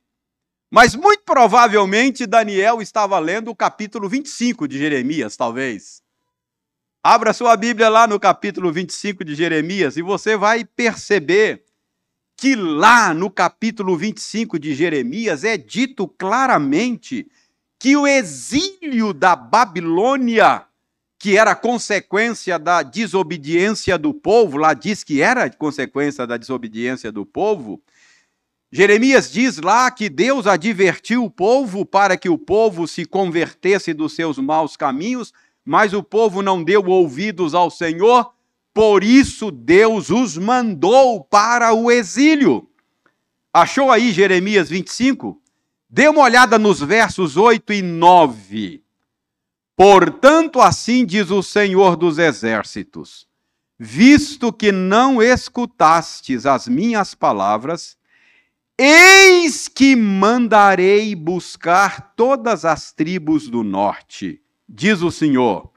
Mas 0.70 0.94
muito 0.94 1.24
provavelmente 1.24 2.24
Daniel 2.24 2.80
estava 2.80 3.18
lendo 3.18 3.50
o 3.50 3.56
capítulo 3.56 4.08
25 4.08 4.68
de 4.68 4.78
Jeremias, 4.78 5.36
talvez. 5.36 6.00
Abra 7.02 7.32
sua 7.32 7.56
Bíblia 7.56 7.88
lá 7.88 8.06
no 8.06 8.20
capítulo 8.20 8.72
25 8.72 9.24
de 9.24 9.34
Jeremias 9.34 9.96
e 9.96 10.02
você 10.02 10.36
vai 10.36 10.64
perceber 10.64 11.64
que 12.40 12.56
lá 12.56 13.12
no 13.12 13.30
capítulo 13.30 13.94
25 13.98 14.58
de 14.58 14.74
Jeremias 14.74 15.44
é 15.44 15.58
dito 15.58 16.08
claramente 16.08 17.30
que 17.78 17.94
o 17.94 18.06
exílio 18.06 19.12
da 19.12 19.36
Babilônia, 19.36 20.64
que 21.18 21.36
era 21.36 21.54
consequência 21.54 22.58
da 22.58 22.82
desobediência 22.82 23.98
do 23.98 24.14
povo, 24.14 24.56
lá 24.56 24.72
diz 24.72 25.04
que 25.04 25.20
era 25.20 25.50
consequência 25.50 26.26
da 26.26 26.38
desobediência 26.38 27.12
do 27.12 27.26
povo, 27.26 27.78
Jeremias 28.72 29.30
diz 29.30 29.58
lá 29.58 29.90
que 29.90 30.08
Deus 30.08 30.46
advertiu 30.46 31.22
o 31.22 31.30
povo 31.30 31.84
para 31.84 32.16
que 32.16 32.30
o 32.30 32.38
povo 32.38 32.88
se 32.88 33.04
convertesse 33.04 33.92
dos 33.92 34.14
seus 34.14 34.38
maus 34.38 34.78
caminhos, 34.78 35.30
mas 35.62 35.92
o 35.92 36.02
povo 36.02 36.40
não 36.40 36.64
deu 36.64 36.86
ouvidos 36.86 37.52
ao 37.54 37.70
Senhor, 37.70 38.32
por 38.72 39.02
isso 39.02 39.50
Deus 39.50 40.10
os 40.10 40.36
mandou 40.36 41.24
para 41.24 41.72
o 41.72 41.90
exílio. 41.90 42.68
Achou 43.52 43.90
aí 43.90 44.12
Jeremias 44.12 44.68
25? 44.68 45.40
Dê 45.88 46.08
uma 46.08 46.22
olhada 46.22 46.58
nos 46.58 46.80
versos 46.80 47.36
8 47.36 47.72
e 47.72 47.82
9. 47.82 48.84
Portanto, 49.76 50.60
assim 50.60 51.04
diz 51.04 51.30
o 51.30 51.42
Senhor 51.42 51.96
dos 51.96 52.18
Exércitos: 52.18 53.26
visto 53.78 54.52
que 54.52 54.70
não 54.70 55.20
escutastes 55.20 56.46
as 56.46 56.68
minhas 56.68 57.14
palavras, 57.14 57.96
eis 58.78 59.66
que 59.66 59.96
mandarei 59.96 61.14
buscar 61.14 62.14
todas 62.14 62.64
as 62.64 62.92
tribos 62.92 63.48
do 63.48 63.64
norte, 63.64 64.40
diz 64.68 65.02
o 65.02 65.10
Senhor, 65.10 65.72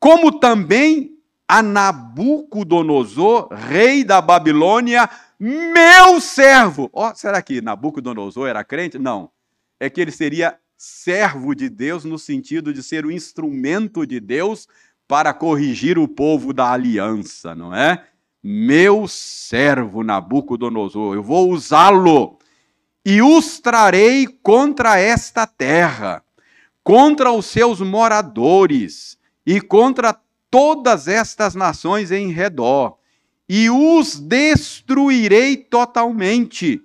como 0.00 0.38
também 0.38 1.13
a 1.48 1.62
Nabucodonosor, 1.62 3.48
rei 3.52 4.02
da 4.02 4.20
Babilônia, 4.20 5.08
meu 5.38 6.20
servo. 6.20 6.88
Oh, 6.92 7.14
será 7.14 7.42
que 7.42 7.60
Nabucodonosor 7.60 8.48
era 8.48 8.64
crente? 8.64 8.98
Não. 8.98 9.30
É 9.78 9.90
que 9.90 10.00
ele 10.00 10.10
seria 10.10 10.58
servo 10.76 11.54
de 11.54 11.68
Deus 11.68 12.04
no 12.04 12.18
sentido 12.18 12.72
de 12.72 12.82
ser 12.82 13.04
o 13.04 13.10
instrumento 13.10 14.06
de 14.06 14.20
Deus 14.20 14.66
para 15.06 15.34
corrigir 15.34 15.98
o 15.98 16.08
povo 16.08 16.52
da 16.52 16.72
aliança, 16.72 17.54
não 17.54 17.74
é? 17.74 18.04
Meu 18.42 19.06
servo 19.06 20.02
Nabucodonosor, 20.02 21.14
eu 21.14 21.22
vou 21.22 21.50
usá-lo 21.50 22.38
e 23.04 23.20
os 23.20 23.60
trarei 23.60 24.26
contra 24.26 24.98
esta 24.98 25.46
terra, 25.46 26.22
contra 26.82 27.30
os 27.30 27.46
seus 27.46 27.80
moradores 27.80 29.18
e 29.46 29.60
contra 29.60 30.12
todas 30.54 31.08
estas 31.08 31.56
nações 31.56 32.12
em 32.12 32.30
redor, 32.30 32.96
e 33.48 33.68
os 33.68 34.20
destruirei 34.20 35.56
totalmente, 35.56 36.80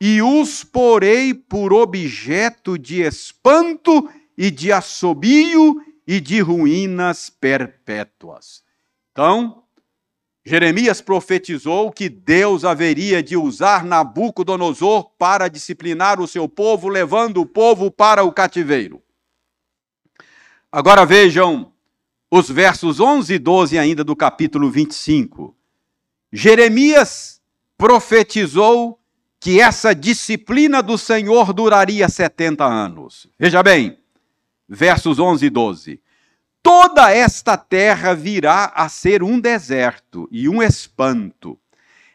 e 0.00 0.20
os 0.20 0.64
porei 0.64 1.32
por 1.32 1.72
objeto 1.72 2.76
de 2.76 3.00
espanto 3.00 4.10
e 4.36 4.50
de 4.50 4.72
assobio 4.72 5.80
e 6.04 6.20
de 6.20 6.40
ruínas 6.40 7.30
perpétuas. 7.30 8.64
Então, 9.12 9.62
Jeremias 10.44 11.00
profetizou 11.00 11.92
que 11.92 12.08
Deus 12.08 12.64
haveria 12.64 13.22
de 13.22 13.36
usar 13.36 13.84
Nabucodonosor 13.84 15.10
para 15.16 15.46
disciplinar 15.46 16.20
o 16.20 16.26
seu 16.26 16.48
povo, 16.48 16.88
levando 16.88 17.40
o 17.40 17.46
povo 17.46 17.88
para 17.88 18.24
o 18.24 18.32
cativeiro. 18.32 19.00
Agora 20.72 21.06
vejam 21.06 21.71
os 22.34 22.48
versos 22.48 22.98
11 22.98 23.34
e 23.34 23.38
12 23.38 23.78
ainda 23.78 24.02
do 24.02 24.16
capítulo 24.16 24.70
25. 24.70 25.54
Jeremias 26.32 27.42
profetizou 27.76 28.98
que 29.38 29.60
essa 29.60 29.94
disciplina 29.94 30.82
do 30.82 30.96
Senhor 30.96 31.52
duraria 31.52 32.08
70 32.08 32.64
anos. 32.64 33.28
Veja 33.38 33.62
bem, 33.62 33.98
versos 34.66 35.18
11 35.18 35.44
e 35.44 35.50
12. 35.50 36.00
Toda 36.62 37.10
esta 37.10 37.58
terra 37.58 38.14
virá 38.14 38.72
a 38.74 38.88
ser 38.88 39.22
um 39.22 39.38
deserto 39.38 40.26
e 40.32 40.48
um 40.48 40.62
espanto. 40.62 41.58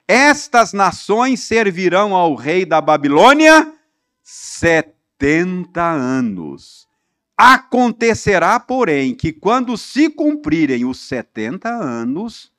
Estas 0.08 0.74
nações 0.74 1.42
servirão 1.42 2.16
ao 2.16 2.34
rei 2.34 2.66
da 2.66 2.82
Babilônia 2.82 3.72
70 4.24 5.80
anos. 5.80 6.87
Acontecerá, 7.38 8.60
porém, 8.60 9.14
que 9.14 9.32
quando 9.32 9.78
se 9.78 10.10
cumprirem 10.10 10.86
os 10.86 11.00
setenta 11.00 11.70
anos, 11.70 12.52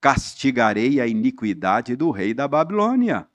castigarei 0.00 1.00
a 1.00 1.06
iniquidade 1.08 1.96
do 1.96 2.12
rei 2.12 2.32
da 2.32 2.46
Babilônia 2.46 3.28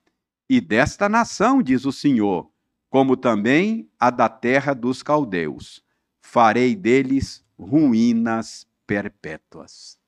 e 0.50 0.62
desta 0.62 1.10
nação, 1.10 1.62
diz 1.62 1.84
o 1.84 1.92
Senhor, 1.92 2.50
como 2.90 3.18
também 3.18 3.90
a 4.00 4.10
da 4.10 4.30
terra 4.30 4.74
dos 4.74 5.04
caldeus. 5.04 5.84
Farei 6.22 6.74
deles 6.78 7.44
ruínas 7.60 8.66
perpétuas. 8.88 10.00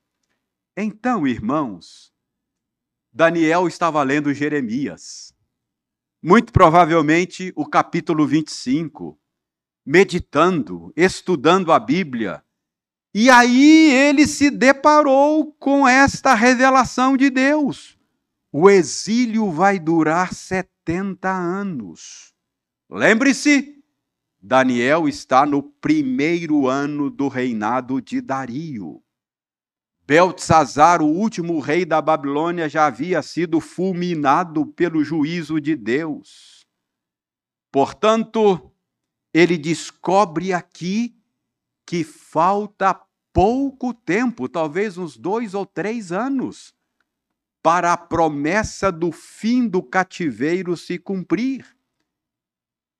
Então, 0.74 1.26
irmãos, 1.26 2.14
Daniel 3.12 3.68
estava 3.68 4.02
lendo 4.02 4.32
Jeremias. 4.32 5.34
Muito 6.22 6.50
provavelmente 6.50 7.52
o 7.54 7.66
capítulo 7.66 8.26
25 8.26 9.18
meditando, 9.88 10.92
estudando 10.94 11.72
a 11.72 11.78
Bíblia. 11.78 12.44
E 13.14 13.30
aí 13.30 13.90
ele 13.90 14.26
se 14.26 14.50
deparou 14.50 15.50
com 15.54 15.88
esta 15.88 16.34
revelação 16.34 17.16
de 17.16 17.30
Deus. 17.30 17.96
O 18.52 18.68
exílio 18.68 19.50
vai 19.50 19.78
durar 19.78 20.34
70 20.34 21.30
anos. 21.30 22.34
Lembre-se, 22.90 23.82
Daniel 24.38 25.08
está 25.08 25.46
no 25.46 25.62
primeiro 25.62 26.68
ano 26.68 27.08
do 27.08 27.26
reinado 27.26 28.02
de 28.02 28.20
Dario. 28.20 29.02
Beltzazar, 30.06 31.00
o 31.00 31.06
último 31.06 31.60
rei 31.60 31.86
da 31.86 32.02
Babilônia, 32.02 32.68
já 32.68 32.84
havia 32.84 33.22
sido 33.22 33.58
fulminado 33.58 34.66
pelo 34.66 35.02
juízo 35.02 35.58
de 35.58 35.74
Deus. 35.74 36.66
Portanto, 37.72 38.70
ele 39.38 39.56
descobre 39.56 40.52
aqui 40.52 41.14
que 41.86 42.02
falta 42.02 43.00
pouco 43.32 43.94
tempo, 43.94 44.48
talvez 44.48 44.98
uns 44.98 45.16
dois 45.16 45.54
ou 45.54 45.64
três 45.64 46.10
anos, 46.10 46.74
para 47.62 47.92
a 47.92 47.96
promessa 47.96 48.90
do 48.90 49.12
fim 49.12 49.68
do 49.68 49.80
cativeiro 49.80 50.76
se 50.76 50.98
cumprir. 50.98 51.64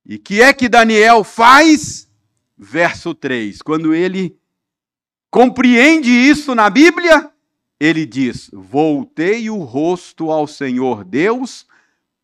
E 0.07 0.17
que 0.17 0.41
é 0.41 0.53
que 0.53 0.69
Daniel 0.69 1.25
faz? 1.25 2.09
Verso 2.57 3.17
3. 3.17 3.61
Quando 3.61 3.93
ele 3.93 4.39
compreende 5.33 6.09
isso 6.09 6.55
na 6.55 6.71
Bíblia, 6.71 7.33
ele 7.81 8.07
diz: 8.07 8.49
Voltei 8.53 9.51
o 9.51 9.59
rosto 9.59 10.31
ao 10.31 10.47
Senhor 10.47 11.05
Deus 11.05 11.67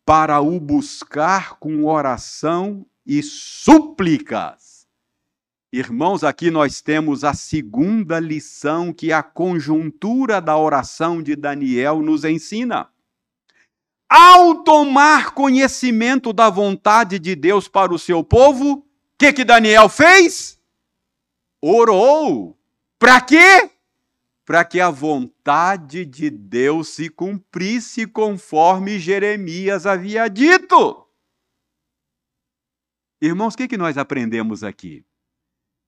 para 0.05 0.39
o 0.39 0.57
buscar 0.57 1.55
com 1.59 1.83
oração 1.83 2.85
e 3.05 3.21
súplicas. 3.21 4.87
Irmãos, 5.71 6.23
aqui 6.23 6.49
nós 6.49 6.81
temos 6.81 7.23
a 7.23 7.33
segunda 7.33 8.19
lição 8.19 8.93
que 8.93 9.11
a 9.11 9.21
conjuntura 9.21 10.39
da 10.39 10.57
oração 10.57 11.21
de 11.21 11.35
Daniel 11.35 12.01
nos 12.01 12.23
ensina. 12.23 12.87
Ao 14.07 14.63
tomar 14.63 15.31
conhecimento 15.31 16.31
da 16.31 16.49
vontade 16.49 17.19
de 17.19 17.35
Deus 17.35 17.67
para 17.67 17.93
o 17.93 17.99
seu 17.99 18.23
povo, 18.23 18.73
o 18.75 18.83
que, 19.17 19.33
que 19.33 19.43
Daniel 19.43 19.89
fez? 19.89 20.57
Orou. 21.61 22.57
Para 22.97 23.19
quê? 23.19 23.69
Para 24.45 24.63
que 24.63 24.79
a 24.79 24.89
vontade 24.89 26.05
de 26.05 26.29
Deus 26.29 26.89
se 26.89 27.09
cumprisse 27.09 28.07
conforme 28.07 28.99
Jeremias 28.99 29.85
havia 29.85 30.29
dito. 30.29 31.04
Irmãos, 33.25 33.55
o 33.55 33.57
que, 33.57 33.67
que 33.67 33.77
nós 33.77 33.97
aprendemos 33.97 34.63
aqui? 34.63 35.03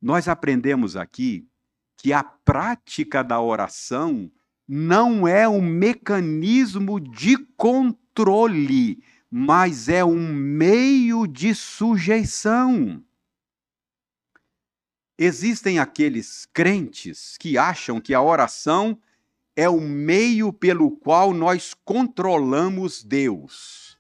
Nós 0.02 0.28
aprendemos 0.28 0.96
aqui 0.96 1.48
que 1.96 2.12
a 2.12 2.24
prática 2.24 3.24
da 3.24 3.40
oração 3.40 4.32
não 4.68 5.28
é 5.28 5.48
um 5.48 5.62
mecanismo 5.62 7.00
de 7.00 7.38
controle, 7.56 9.04
mas 9.30 9.88
é 9.88 10.04
um 10.04 10.34
meio 10.34 11.28
de 11.28 11.54
sujeição. 11.54 13.06
Existem 15.16 15.78
aqueles 15.78 16.48
crentes 16.48 17.38
que 17.38 17.56
acham 17.56 18.02
que 18.02 18.16
a 18.16 18.22
oração 18.22 19.00
é 19.56 19.70
o 19.70 19.80
meio 19.80 20.52
pelo 20.52 20.90
qual 20.90 21.36
nós 21.36 21.76
controlamos 21.86 23.04
Deus. 23.04 23.96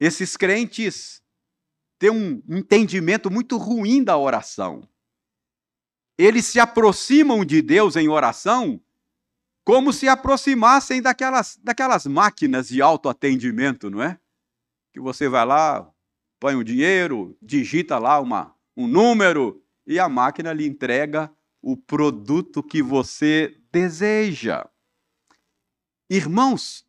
Esses 0.00 0.38
crentes 0.38 1.19
ter 2.00 2.10
um 2.10 2.42
entendimento 2.48 3.30
muito 3.30 3.58
ruim 3.58 4.02
da 4.02 4.16
oração. 4.16 4.88
Eles 6.18 6.46
se 6.46 6.58
aproximam 6.58 7.44
de 7.44 7.60
Deus 7.60 7.94
em 7.94 8.08
oração 8.08 8.80
como 9.62 9.92
se 9.92 10.08
aproximassem 10.08 11.02
daquelas, 11.02 11.60
daquelas 11.62 12.06
máquinas 12.06 12.68
de 12.68 12.80
autoatendimento, 12.80 13.90
não 13.90 14.02
é? 14.02 14.18
Que 14.94 14.98
você 14.98 15.28
vai 15.28 15.44
lá, 15.44 15.88
põe 16.40 16.54
o 16.54 16.60
um 16.60 16.64
dinheiro, 16.64 17.36
digita 17.40 17.98
lá 17.98 18.18
uma, 18.18 18.56
um 18.74 18.88
número 18.88 19.62
e 19.86 19.98
a 19.98 20.08
máquina 20.08 20.54
lhe 20.54 20.66
entrega 20.66 21.30
o 21.60 21.76
produto 21.76 22.62
que 22.62 22.82
você 22.82 23.60
deseja. 23.70 24.66
Irmãos, 26.08 26.86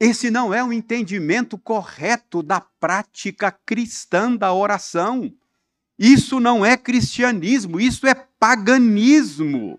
esse 0.00 0.30
não 0.30 0.54
é 0.54 0.64
um 0.64 0.72
entendimento 0.72 1.58
correto 1.58 2.42
da 2.42 2.58
prática 2.58 3.52
cristã 3.52 4.34
da 4.34 4.50
oração. 4.50 5.30
Isso 5.98 6.40
não 6.40 6.64
é 6.64 6.74
cristianismo, 6.74 7.78
isso 7.78 8.06
é 8.06 8.14
paganismo. 8.14 9.78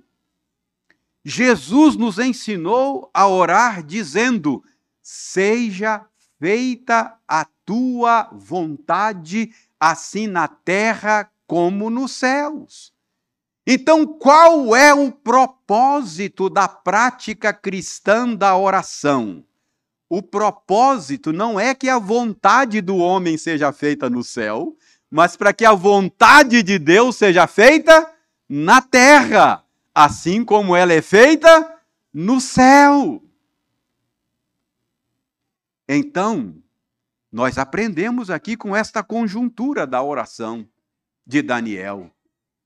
Jesus 1.26 1.96
nos 1.96 2.20
ensinou 2.20 3.10
a 3.12 3.28
orar 3.28 3.82
dizendo: 3.82 4.64
Seja 5.02 6.06
feita 6.40 7.18
a 7.28 7.44
tua 7.66 8.30
vontade, 8.32 9.52
assim 9.80 10.28
na 10.28 10.48
terra 10.48 11.32
como 11.48 11.90
nos 11.90 12.12
céus. 12.12 12.94
Então, 13.66 14.06
qual 14.06 14.76
é 14.76 14.94
o 14.94 15.12
propósito 15.12 16.48
da 16.48 16.68
prática 16.68 17.52
cristã 17.52 18.36
da 18.36 18.56
oração? 18.56 19.44
O 20.13 20.21
propósito 20.21 21.32
não 21.32 21.58
é 21.58 21.74
que 21.74 21.88
a 21.88 21.97
vontade 21.97 22.82
do 22.82 22.97
homem 22.97 23.38
seja 23.38 23.71
feita 23.71 24.10
no 24.10 24.26
céu, 24.26 24.76
mas 25.10 25.38
para 25.38 25.54
que 25.54 25.63
a 25.63 25.71
vontade 25.71 26.62
de 26.62 26.78
Deus 26.78 27.15
seja 27.15 27.47
feita 27.47 28.13
na 28.50 28.82
terra, 28.82 29.63
assim 29.95 30.43
como 30.43 30.76
ela 30.76 30.91
é 30.91 31.02
feita 31.02 31.80
no 32.13 32.41
céu. 32.41 33.24
Então, 35.88 36.62
nós 37.32 37.58
aprendemos 37.58 38.30
aqui 38.30 38.58
com 38.58 38.76
esta 38.76 39.02
conjuntura 39.02 39.88
da 39.88 40.04
oração 40.04 40.67
de 41.26 41.41
Daniel. 41.41 42.12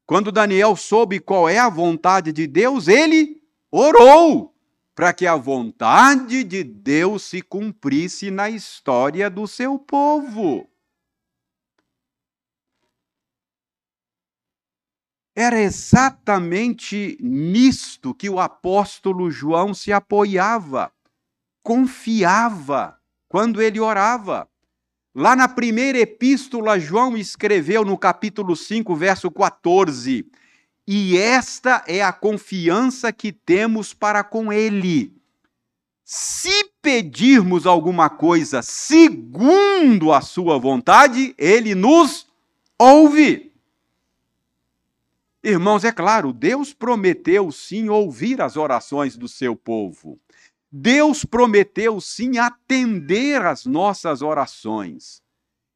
Quando 0.07 0.31
Daniel 0.31 0.75
soube 0.75 1.19
qual 1.19 1.47
é 1.47 1.59
a 1.59 1.69
vontade 1.69 2.33
de 2.33 2.47
Deus, 2.47 2.87
ele 2.87 3.39
orou 3.69 4.54
para 4.95 5.13
que 5.13 5.27
a 5.27 5.35
vontade 5.35 6.41
de 6.45 6.63
Deus 6.63 7.23
se 7.23 7.41
cumprisse 7.41 8.31
na 8.31 8.49
história 8.49 9.29
do 9.29 9.45
seu 9.45 9.77
povo. 9.77 10.69
Era 15.35 15.59
exatamente 15.59 17.17
nisto 17.19 18.15
que 18.15 18.29
o 18.29 18.39
apóstolo 18.39 19.29
João 19.29 19.73
se 19.73 19.91
apoiava, 19.91 20.93
confiava 21.61 22.97
quando 23.27 23.61
ele 23.61 23.81
orava. 23.81 24.49
Lá 25.13 25.35
na 25.35 25.49
primeira 25.49 25.97
epístola, 25.97 26.79
João 26.79 27.17
escreveu 27.17 27.83
no 27.83 27.97
capítulo 27.97 28.55
5, 28.55 28.95
verso 28.95 29.29
14: 29.29 30.25
E 30.87 31.17
esta 31.17 31.83
é 31.87 32.03
a 32.03 32.13
confiança 32.13 33.11
que 33.11 33.31
temos 33.31 33.93
para 33.93 34.23
com 34.23 34.53
Ele. 34.53 35.15
Se 36.03 36.65
pedirmos 36.81 37.65
alguma 37.65 38.09
coisa 38.09 38.61
segundo 38.61 40.13
a 40.13 40.21
Sua 40.21 40.59
vontade, 40.59 41.33
Ele 41.37 41.73
nos 41.73 42.27
ouve. 42.77 43.51
Irmãos, 45.43 45.83
é 45.83 45.91
claro, 45.91 46.31
Deus 46.31 46.73
prometeu 46.73 47.51
sim 47.51 47.89
ouvir 47.89 48.41
as 48.41 48.55
orações 48.55 49.15
do 49.15 49.27
seu 49.27 49.55
povo. 49.55 50.19
Deus 50.71 51.23
prometeu 51.23 52.01
sim 52.01 52.37
atender 52.37 53.43
às 53.43 53.65
nossas 53.65 54.21
orações. 54.21 55.23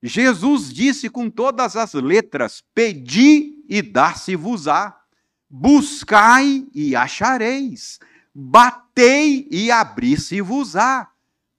Jesus 0.01 0.73
disse 0.73 1.09
com 1.09 1.29
todas 1.29 1.75
as 1.75 1.93
letras: 1.93 2.63
Pedi 2.73 3.63
e 3.69 3.81
dar-se-vos-á, 3.81 4.98
buscai 5.49 6.67
e 6.73 6.95
achareis, 6.95 7.99
batei 8.33 9.47
e 9.49 9.71
abrir-se-vos-á, 9.71 11.09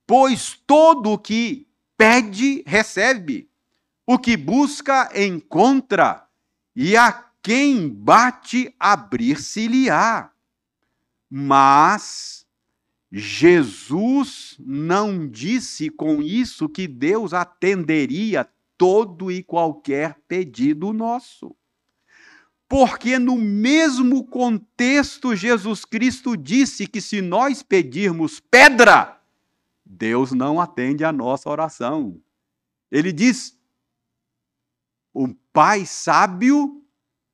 pois 0.07 0.61
todo 0.66 1.12
o 1.12 1.18
que 1.18 1.66
pede, 1.96 2.62
recebe, 2.66 3.48
o 4.07 4.18
que 4.18 4.37
busca, 4.37 5.11
encontra, 5.14 6.26
e 6.74 6.96
a 6.96 7.12
quem 7.42 7.88
bate, 7.88 8.74
abrir-se-lhe-á. 8.79 10.31
Mas 11.29 12.46
Jesus 13.11 14.57
não 14.59 15.29
disse 15.29 15.90
com 15.90 16.22
isso 16.22 16.68
que 16.68 16.87
Deus 16.87 17.35
atenderia 17.35 18.48
todo 18.79 19.31
e 19.31 19.42
qualquer 19.42 20.16
pedido 20.26 20.92
nosso. 20.92 21.55
Porque 22.70 23.18
no 23.18 23.37
mesmo 23.37 24.22
contexto, 24.22 25.35
Jesus 25.35 25.85
Cristo 25.85 26.37
disse 26.37 26.87
que 26.87 27.00
se 27.00 27.20
nós 27.20 27.64
pedirmos 27.64 28.38
pedra, 28.38 29.20
Deus 29.85 30.30
não 30.30 30.61
atende 30.61 31.04
a 31.04 31.11
nossa 31.11 31.50
oração. 31.50 32.22
Ele 32.88 33.12
diz: 33.12 33.59
o 35.12 35.35
pai 35.52 35.85
sábio 35.85 36.80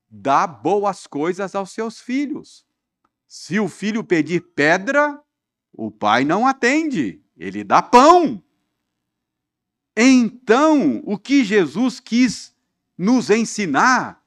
dá 0.09 0.46
boas 0.46 1.07
coisas 1.07 1.55
aos 1.55 1.70
seus 1.70 2.01
filhos. 2.01 2.64
Se 3.29 3.61
o 3.61 3.68
filho 3.68 4.03
pedir 4.03 4.40
pedra, 4.40 5.22
o 5.70 5.90
pai 5.90 6.25
não 6.25 6.46
atende, 6.46 7.22
ele 7.37 7.62
dá 7.62 7.83
pão. 7.83 8.42
Então, 9.94 11.03
o 11.05 11.18
que 11.18 11.44
Jesus 11.44 12.01
quis 12.01 12.57
nos 12.96 13.29
ensinar 13.29 14.25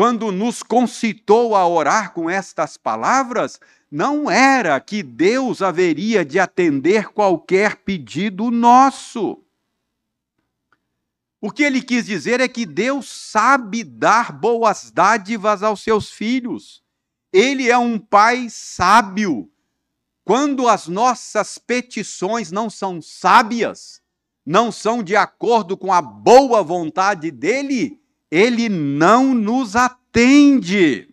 quando 0.00 0.32
nos 0.32 0.62
concitou 0.62 1.54
a 1.54 1.68
orar 1.68 2.14
com 2.14 2.30
estas 2.30 2.78
palavras, 2.78 3.60
não 3.90 4.30
era 4.30 4.80
que 4.80 5.02
Deus 5.02 5.60
haveria 5.60 6.24
de 6.24 6.38
atender 6.38 7.08
qualquer 7.08 7.76
pedido 7.76 8.50
nosso. 8.50 9.44
O 11.38 11.50
que 11.50 11.62
ele 11.62 11.82
quis 11.82 12.06
dizer 12.06 12.40
é 12.40 12.48
que 12.48 12.64
Deus 12.64 13.10
sabe 13.10 13.84
dar 13.84 14.32
boas 14.32 14.90
dádivas 14.90 15.62
aos 15.62 15.82
seus 15.82 16.08
filhos. 16.08 16.82
Ele 17.30 17.70
é 17.70 17.76
um 17.76 17.98
pai 17.98 18.46
sábio 18.48 19.52
quando 20.24 20.66
as 20.66 20.88
nossas 20.88 21.58
petições 21.58 22.50
não 22.50 22.70
são 22.70 23.02
sábias, 23.02 24.00
não 24.46 24.72
são 24.72 25.02
de 25.02 25.14
acordo 25.14 25.76
com 25.76 25.92
a 25.92 26.00
boa 26.00 26.62
vontade 26.62 27.30
dele, 27.30 27.99
ele 28.30 28.68
não 28.68 29.34
nos 29.34 29.74
atende. 29.74 31.12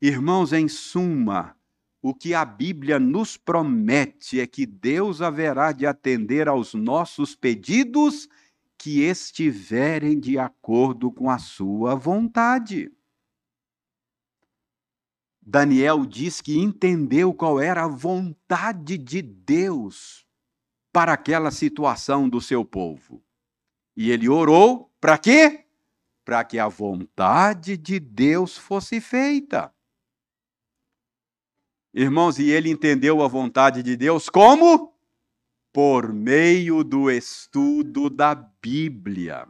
Irmãos, 0.00 0.52
em 0.52 0.66
suma, 0.66 1.56
o 2.02 2.12
que 2.12 2.34
a 2.34 2.44
Bíblia 2.44 2.98
nos 2.98 3.36
promete 3.36 4.40
é 4.40 4.46
que 4.46 4.66
Deus 4.66 5.22
haverá 5.22 5.70
de 5.70 5.86
atender 5.86 6.48
aos 6.48 6.74
nossos 6.74 7.36
pedidos 7.36 8.28
que 8.76 9.02
estiverem 9.02 10.18
de 10.18 10.36
acordo 10.36 11.12
com 11.12 11.30
a 11.30 11.38
sua 11.38 11.94
vontade. 11.94 12.90
Daniel 15.40 16.04
diz 16.04 16.40
que 16.40 16.58
entendeu 16.58 17.32
qual 17.32 17.60
era 17.60 17.84
a 17.84 17.88
vontade 17.88 18.98
de 18.98 19.22
Deus 19.22 20.26
para 20.92 21.12
aquela 21.12 21.52
situação 21.52 22.28
do 22.28 22.40
seu 22.40 22.64
povo. 22.64 23.22
E 23.96 24.10
ele 24.10 24.28
orou 24.28 24.92
para 25.00 25.16
quê? 25.18 25.61
Para 26.24 26.44
que 26.44 26.58
a 26.58 26.68
vontade 26.68 27.76
de 27.76 27.98
Deus 27.98 28.56
fosse 28.56 29.00
feita. 29.00 29.72
Irmãos, 31.94 32.38
e 32.38 32.50
ele 32.50 32.70
entendeu 32.70 33.22
a 33.22 33.28
vontade 33.28 33.82
de 33.82 33.96
Deus 33.96 34.28
como? 34.28 34.94
Por 35.72 36.12
meio 36.12 36.82
do 36.82 37.10
estudo 37.10 38.08
da 38.08 38.34
Bíblia. 38.34 39.46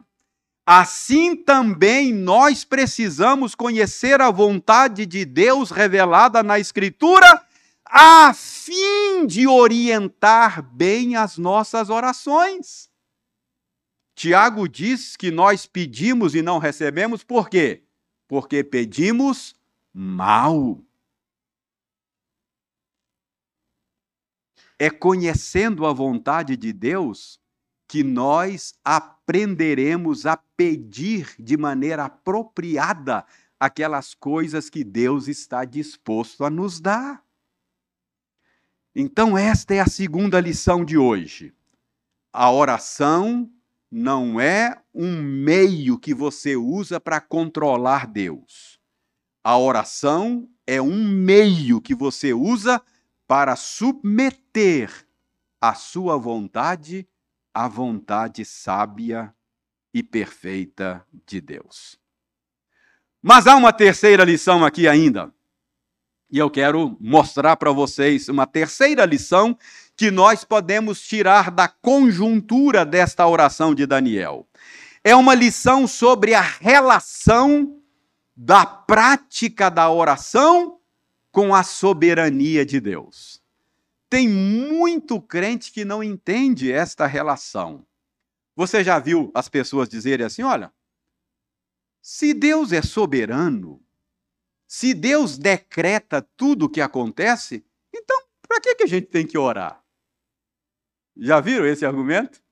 Assim 0.66 1.36
também 1.36 2.12
nós 2.12 2.64
precisamos 2.64 3.54
conhecer 3.54 4.20
a 4.20 4.30
vontade 4.30 5.04
de 5.06 5.24
Deus 5.24 5.70
revelada 5.70 6.42
na 6.42 6.58
Escritura, 6.58 7.44
a 7.84 8.32
fim 8.32 9.26
de 9.26 9.46
orientar 9.46 10.62
bem 10.62 11.16
as 11.16 11.36
nossas 11.36 11.90
orações. 11.90 12.91
Tiago 14.14 14.68
diz 14.68 15.16
que 15.16 15.30
nós 15.30 15.66
pedimos 15.66 16.34
e 16.34 16.42
não 16.42 16.58
recebemos, 16.58 17.24
por 17.24 17.48
quê? 17.48 17.82
Porque 18.28 18.62
pedimos 18.62 19.54
mal. 19.92 20.78
É 24.78 24.90
conhecendo 24.90 25.86
a 25.86 25.92
vontade 25.92 26.56
de 26.56 26.72
Deus 26.72 27.40
que 27.86 28.02
nós 28.02 28.74
aprenderemos 28.84 30.26
a 30.26 30.36
pedir 30.36 31.34
de 31.38 31.56
maneira 31.56 32.06
apropriada 32.06 33.24
aquelas 33.60 34.12
coisas 34.12 34.68
que 34.68 34.82
Deus 34.82 35.28
está 35.28 35.64
disposto 35.64 36.44
a 36.44 36.50
nos 36.50 36.80
dar. 36.80 37.22
Então, 38.94 39.38
esta 39.38 39.74
é 39.74 39.80
a 39.80 39.86
segunda 39.86 40.40
lição 40.40 40.84
de 40.84 40.98
hoje. 40.98 41.54
A 42.32 42.50
oração 42.50 43.50
não 43.92 44.40
é 44.40 44.82
um 44.94 45.20
meio 45.20 45.98
que 45.98 46.14
você 46.14 46.56
usa 46.56 46.98
para 46.98 47.20
controlar 47.20 48.06
Deus. 48.06 48.80
A 49.44 49.58
oração 49.58 50.48
é 50.66 50.80
um 50.80 51.06
meio 51.06 51.78
que 51.78 51.94
você 51.94 52.32
usa 52.32 52.80
para 53.26 53.54
submeter 53.54 55.06
a 55.60 55.74
sua 55.74 56.16
vontade 56.16 57.06
a 57.54 57.68
vontade 57.68 58.44
sábia 58.44 59.34
e 59.92 60.02
perfeita 60.02 61.06
de 61.26 61.40
Deus. 61.40 61.98
Mas 63.20 63.46
há 63.46 63.54
uma 63.56 63.72
terceira 63.72 64.24
lição 64.24 64.64
aqui 64.64 64.88
ainda. 64.88 65.32
E 66.30 66.38
eu 66.38 66.50
quero 66.50 66.96
mostrar 66.98 67.56
para 67.56 67.70
vocês 67.72 68.28
uma 68.28 68.46
terceira 68.46 69.04
lição 69.04 69.56
que 69.96 70.10
nós 70.10 70.44
podemos 70.44 71.00
tirar 71.00 71.50
da 71.50 71.68
conjuntura 71.68 72.84
desta 72.84 73.26
oração 73.26 73.74
de 73.74 73.86
Daniel. 73.86 74.48
É 75.04 75.14
uma 75.14 75.34
lição 75.34 75.86
sobre 75.86 76.34
a 76.34 76.40
relação 76.40 77.80
da 78.36 78.64
prática 78.64 79.70
da 79.70 79.90
oração 79.90 80.80
com 81.30 81.54
a 81.54 81.62
soberania 81.62 82.64
de 82.64 82.80
Deus. 82.80 83.42
Tem 84.08 84.28
muito 84.28 85.20
crente 85.20 85.72
que 85.72 85.84
não 85.84 86.02
entende 86.02 86.70
esta 86.70 87.06
relação. 87.06 87.86
Você 88.54 88.84
já 88.84 88.98
viu 88.98 89.30
as 89.34 89.48
pessoas 89.48 89.88
dizerem 89.88 90.26
assim: 90.26 90.42
olha, 90.42 90.72
se 92.00 92.34
Deus 92.34 92.72
é 92.72 92.82
soberano, 92.82 93.82
se 94.68 94.92
Deus 94.92 95.38
decreta 95.38 96.26
tudo 96.36 96.66
o 96.66 96.68
que 96.68 96.80
acontece, 96.80 97.64
então 97.94 98.22
para 98.46 98.60
que, 98.60 98.74
que 98.74 98.82
a 98.82 98.88
gente 98.88 99.06
tem 99.06 99.26
que 99.26 99.38
orar? 99.38 99.81
Já 101.16 101.40
viram 101.40 101.66
esse 101.66 101.84
argumento? 101.84 102.42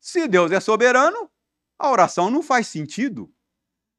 Se 0.00 0.28
Deus 0.28 0.52
é 0.52 0.60
soberano, 0.60 1.30
a 1.78 1.90
oração 1.90 2.30
não 2.30 2.42
faz 2.42 2.68
sentido. 2.68 3.32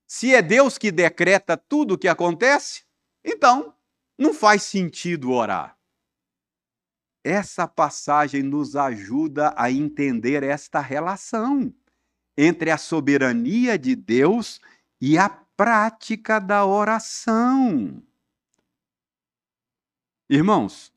Se 0.08 0.34
é 0.34 0.42
Deus 0.42 0.78
que 0.78 0.92
decreta 0.92 1.58
tudo 1.58 1.96
o 1.96 1.98
que 1.98 2.08
acontece, 2.08 2.84
então 3.24 3.76
não 4.18 4.34
faz 4.34 4.64
sentido 4.64 5.32
orar. 5.32 5.78
Essa 7.24 7.68
passagem 7.68 8.44
nos 8.44 8.76
ajuda 8.76 9.54
a 9.58 9.72
entender 9.72 10.44
esta 10.44 10.80
relação 10.80 11.74
entre 12.38 12.70
a 12.70 12.78
soberania 12.78 13.80
de 13.80 13.96
Deus 13.96 14.62
e 15.02 15.18
a 15.18 15.28
prática 15.28 16.40
da 16.40 16.66
oração. 16.66 18.04
Irmãos, 20.30 20.94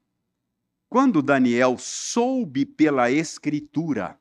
quando 0.88 1.20
Daniel 1.20 1.76
soube 1.78 2.64
pela 2.64 3.10
Escritura 3.10 4.18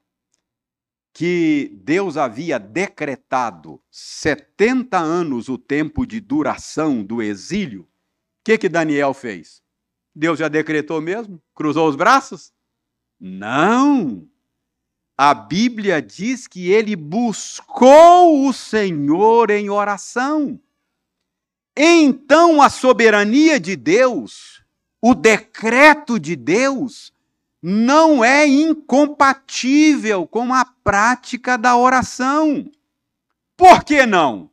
que 1.13 1.71
Deus 1.83 2.15
havia 2.15 2.59
decretado 2.59 3.81
70 3.89 4.97
anos 4.99 5.49
o 5.49 5.57
tempo 5.57 6.05
de 6.05 6.19
duração 6.19 7.03
do 7.03 7.23
exílio, 7.23 7.81
o 7.81 7.87
que, 8.43 8.57
que 8.57 8.69
Daniel 8.69 9.13
fez? 9.13 9.63
Deus 10.13 10.37
já 10.37 10.47
decretou 10.47 11.01
mesmo? 11.01 11.41
Cruzou 11.55 11.89
os 11.89 11.95
braços? 11.95 12.53
Não! 13.19 14.27
A 15.17 15.33
Bíblia 15.33 15.99
diz 15.99 16.45
que 16.45 16.69
ele 16.69 16.95
buscou 16.95 18.47
o 18.47 18.53
Senhor 18.53 19.49
em 19.49 19.69
oração. 19.69 20.59
Então 21.75 22.61
a 22.61 22.69
soberania 22.69 23.59
de 23.59 23.75
Deus 23.75 24.63
o 25.01 25.13
decreto 25.13 26.19
de 26.19 26.35
Deus 26.35 27.13
não 27.61 28.23
é 28.23 28.47
incompatível 28.47 30.27
com 30.27 30.53
a 30.53 30.65
prática 30.65 31.57
da 31.57 31.75
oração. 31.75 32.69
Por 33.55 33.83
que 33.83 34.05
não? 34.05 34.49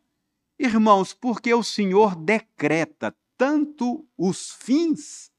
Irmãos, 0.58 1.12
porque 1.12 1.52
o 1.52 1.62
Senhor 1.62 2.14
decreta 2.14 3.14
tanto 3.36 4.06
os 4.16 4.50
fins 4.50 5.30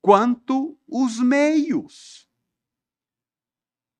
quanto 0.00 0.78
os 0.88 1.18
meios. 1.18 2.28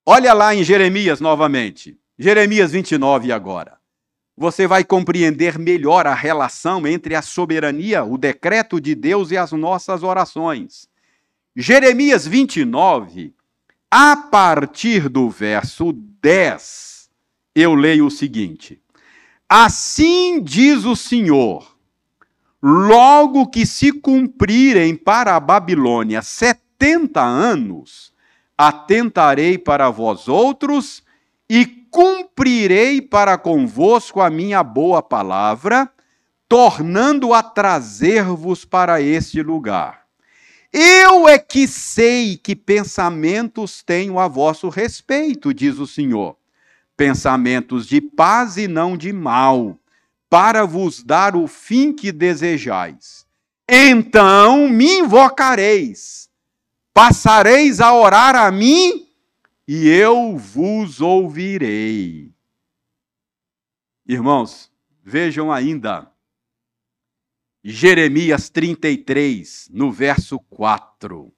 Olha 0.07 0.33
lá 0.33 0.55
em 0.55 0.65
Jeremias 0.65 1.21
novamente. 1.21 1.99
Jeremias 2.19 2.73
29 2.73 3.33
agora 3.33 3.80
você 4.41 4.67
vai 4.67 4.83
compreender 4.83 5.59
melhor 5.59 6.07
a 6.07 6.15
relação 6.15 6.87
entre 6.87 7.15
a 7.15 7.21
soberania, 7.21 8.03
o 8.03 8.17
decreto 8.17 8.81
de 8.81 8.95
Deus 8.95 9.31
e 9.31 9.37
as 9.37 9.53
nossas 9.53 10.03
orações. 10.03 10.89
Jeremias 11.55 12.27
29, 12.27 13.35
a 13.91 14.17
partir 14.17 15.11
do 15.11 15.29
verso 15.29 15.93
10, 15.93 17.11
eu 17.55 17.75
leio 17.75 18.07
o 18.07 18.11
seguinte: 18.11 18.81
Assim 19.47 20.43
diz 20.43 20.87
o 20.87 20.97
Senhor, 20.97 21.77
logo 22.63 23.47
que 23.47 23.67
se 23.67 23.93
cumprirem 23.93 24.97
para 24.97 25.37
a 25.37 25.41
Babilônia 25.41 26.23
setenta 26.23 27.21
anos, 27.21 28.11
atentarei 28.57 29.59
para 29.59 29.91
vós 29.91 30.29
outros 30.29 31.03
e 31.47 31.80
cumprirei 31.91 33.01
para 33.03 33.37
convosco 33.37 34.21
a 34.21 34.31
minha 34.31 34.63
boa 34.63 35.03
palavra, 35.03 35.91
tornando 36.49 37.35
a 37.35 37.43
trazer-vos 37.43 38.65
para 38.65 39.01
este 39.01 39.43
lugar. 39.43 40.01
Eu 40.73 41.29
é 41.29 41.39
que 41.39 41.67
sei 41.67 42.37
que 42.37 42.55
pensamentos 42.55 43.83
tenho 43.83 44.19
a 44.19 44.29
vosso 44.29 44.69
respeito, 44.69 45.53
diz 45.53 45.79
o 45.79 45.87
Senhor. 45.87 46.37
Pensamentos 46.97 47.87
de 47.87 48.01
paz 48.01 48.57
e 48.57 48.69
não 48.69 48.97
de 48.97 49.13
mal, 49.13 49.77
para 50.29 50.65
vos 50.65 51.03
dar 51.03 51.35
o 51.35 51.49
fim 51.49 51.93
que 51.93 52.13
desejais. 52.13 53.27
Então 53.69 54.69
me 54.69 54.99
invocareis, 54.99 56.29
passareis 56.93 57.81
a 57.81 57.95
orar 57.95 58.37
a 58.37 58.51
mim 58.51 59.10
e 59.67 59.89
eu 59.89 60.37
vos 60.37 61.01
ouvirei. 61.01 62.35
Irmãos, 64.07 64.71
vejam 65.03 65.53
ainda 65.53 66.11
Jeremias 67.63 68.49
33, 68.49 69.69
no 69.71 69.93
verso 69.93 70.39
4. 70.39 71.33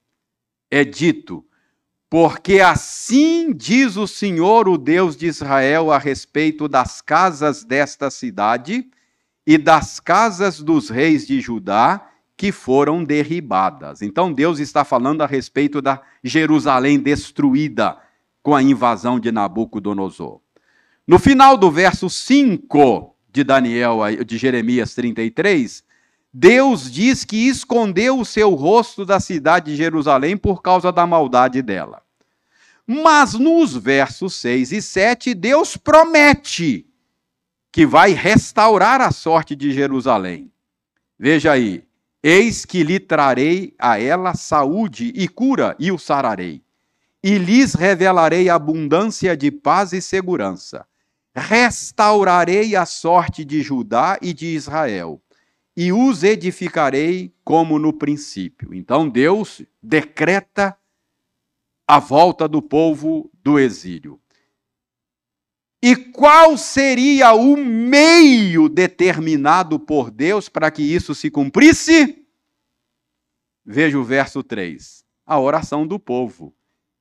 É 0.71 0.85
dito: 0.85 1.45
Porque 2.09 2.61
assim 2.61 3.53
diz 3.53 3.97
o 3.97 4.07
Senhor, 4.07 4.69
o 4.69 4.79
Deus 4.79 5.17
de 5.17 5.27
Israel, 5.27 5.91
a 5.91 5.99
respeito 5.99 6.69
das 6.69 7.01
casas 7.01 7.65
desta 7.65 8.11
cidade 8.11 8.89
e 9.47 9.59
das 9.59 9.99
casas 9.99 10.61
dos 10.61 10.89
reis 10.89 11.27
de 11.27 11.41
Judá 11.41 12.09
que 12.37 12.53
foram 12.53 13.05
derribadas. 13.05 14.01
Então 14.01 14.33
Deus 14.33 14.59
está 14.59 14.85
falando 14.85 15.23
a 15.23 15.27
respeito 15.27 15.83
da 15.83 16.01
Jerusalém 16.23 16.99
destruída 16.99 17.99
com 18.43 18.55
a 18.55 18.63
invasão 18.63 19.21
de 19.21 19.31
Nabucodonosor. 19.31 20.41
No 21.07 21.19
final 21.19 21.57
do 21.57 21.71
verso 21.71 22.11
5 22.11 23.15
de 23.31 23.45
Daniel, 23.45 24.01
de 24.25 24.37
Jeremias 24.37 24.95
33, 24.95 25.85
Deus 26.33 26.91
diz 26.91 27.25
que 27.25 27.49
escondeu 27.49 28.19
o 28.19 28.25
seu 28.25 28.55
rosto 28.55 29.05
da 29.05 29.21
cidade 29.21 29.73
de 29.73 29.77
Jerusalém 29.77 30.37
por 30.37 30.63
causa 30.63 30.91
da 30.91 31.07
maldade 31.07 31.63
dela. 31.63 32.03
Mas 32.87 33.35
nos 33.35 33.77
versos 33.77 34.35
6 34.35 34.73
e 34.73 34.83
7, 34.83 35.35
Deus 35.35 35.77
promete 35.77 36.87
que 37.71 37.87
vai 37.87 38.13
restaurar 38.13 39.01
a 39.01 39.11
sorte 39.11 39.55
de 39.55 39.73
Jerusalém. 39.73 40.51
Veja 41.19 41.53
aí: 41.53 41.85
Eis 42.23 42.65
que 42.65 42.83
lhe 42.83 42.99
trarei 42.99 43.75
a 43.79 44.01
ela 44.01 44.35
saúde 44.35 45.13
e 45.15 45.29
cura, 45.29 45.77
e 45.79 45.93
o 45.93 45.99
sararei 45.99 46.62
e 47.23 47.39
lhes 47.39 47.75
revelarei 47.75 48.49
abundância 48.49 49.37
de 49.37 49.51
paz 49.51 49.93
e 49.93 50.03
segurança. 50.03 50.87
Restaurarei 51.35 52.75
a 52.75 52.85
sorte 52.85 53.45
de 53.45 53.63
Judá 53.63 54.19
e 54.21 54.35
de 54.35 54.47
Israel, 54.47 55.23
e 55.77 55.93
os 55.93 56.23
edificarei 56.23 57.33
como 57.45 57.79
no 57.79 57.93
princípio. 57.93 58.75
Então 58.75 59.09
Deus 59.09 59.63
decreta 59.83 60.77
a 61.87 61.99
volta 61.99 62.47
do 62.49 62.61
povo 62.61 63.31
do 63.43 63.59
exílio. 63.59 64.21
E 65.83 65.97
qual 65.97 66.57
seria 66.57 67.33
o 67.33 67.57
meio 67.57 68.69
determinado 68.69 69.81
por 69.81 70.11
Deus 70.11 70.49
para 70.49 70.71
que 70.71 70.83
isso 70.83 71.15
se 71.15 71.29
cumprisse? 71.31 72.25
Veja 73.65 73.99
o 73.99 74.05
verso 74.05 74.43
3. 74.45 75.05
A 75.27 75.41
oração 75.41 75.85
do 75.87 75.99
povo. 75.99 76.55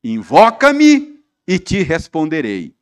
Invoca-me 0.04 1.24
e 1.48 1.60
te 1.60 1.84
responderei. 1.84 2.76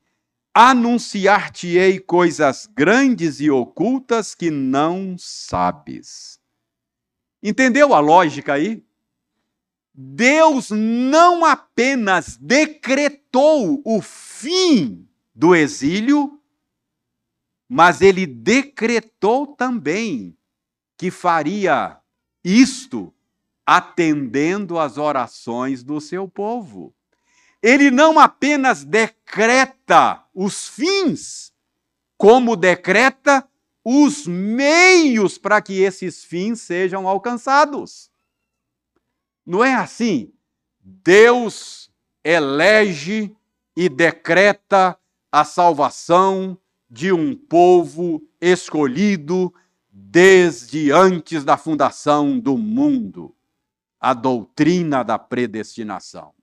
Anunciar-te-ei 0.54 2.00
coisas 2.00 2.66
grandes 2.66 3.40
e 3.40 3.50
ocultas 3.50 4.34
que 4.34 4.50
não 4.50 5.16
sabes. 5.18 6.40
Entendeu 7.42 7.94
a 7.94 8.00
lógica 8.00 8.54
aí? 8.54 8.84
Deus 9.94 10.70
não 10.72 11.44
apenas 11.44 12.38
decretou 12.38 13.82
o 13.86 14.02
fim 14.02 15.08
do 15.36 15.54
exílio, 15.54 16.42
mas 17.68 18.02
ele 18.02 18.26
decretou 18.26 19.46
também 19.46 20.38
que 20.98 21.12
faria 21.12 22.00
isto 22.44 23.14
atendendo 23.66 24.80
às 24.80 24.98
orações 24.98 25.84
do 25.84 26.00
seu 26.00 26.28
povo 26.28 26.96
ele 27.62 27.92
não 27.92 28.20
apenas 28.20 28.84
decreta 28.84 30.24
os 30.34 30.68
fins, 30.68 31.54
como 32.18 32.56
decreta 32.56 33.48
os 33.84 34.28
meios 34.28 35.38
para 35.38 35.62
que 35.62 35.82
esses 35.82 36.24
fins 36.24 36.62
sejam 36.62 37.08
alcançados. 37.08 38.10
Não 39.46 39.64
é 39.64 39.74
assim? 39.74 40.32
Deus 40.80 41.92
elege 42.24 43.36
e 43.76 43.90
decreta 43.90 44.98
a 45.32 45.44
salvação 45.44 46.58
de 46.90 47.12
um 47.12 47.36
povo 47.36 48.22
escolhido 48.42 49.54
desde 49.92 50.92
antes 50.92 51.44
da 51.44 51.58
fundação 51.58 52.40
do 52.40 52.58
mundo, 52.58 53.36
a 54.00 54.14
doutrina 54.14 55.04
da 55.04 55.20
predestinação. 55.20 56.34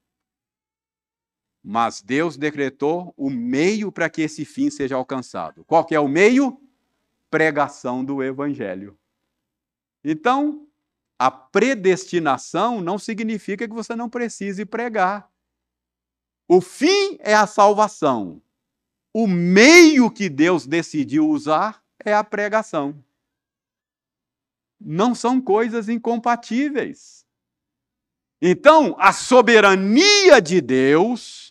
Mas 1.69 2.01
Deus 2.01 2.37
decretou 2.37 3.13
o 3.17 3.29
meio 3.29 3.91
para 3.91 4.09
que 4.09 4.23
esse 4.23 4.45
fim 4.45 4.71
seja 4.71 4.95
alcançado. 4.95 5.65
Qual 5.65 5.85
que 5.85 5.97
é 5.97 6.01
o 6.01 6.07
meio? 6.07 6.61
Pregação 7.29 8.05
do 8.05 8.23
evangelho. 8.23 8.97
Então, 10.05 10.65
a 11.19 11.29
predestinação 11.29 12.81
não 12.81 13.01
significa 13.01 13.67
que 13.67 13.75
você 13.75 13.97
não 13.97 14.09
precise 14.09 14.65
pregar. 14.65 15.29
O 16.47 16.61
fim 16.61 17.17
é 17.19 17.35
a 17.35 17.49
salvação. 17.49 18.41
O 19.13 19.27
meio 19.27 20.09
que 20.09 20.29
Deus 20.29 20.69
decidiu 20.69 21.29
usar 21.29 21.83
é 21.99 22.15
a 22.15 22.23
pregação. 22.23 23.05
Não 24.81 25.17
são 25.17 25.41
coisas 25.41 25.89
incompatíveis. 25.89 27.27
Então, 28.41 28.95
a 29.01 29.13
soberania 29.13 30.41
de 30.41 30.61
Deus, 30.61 31.46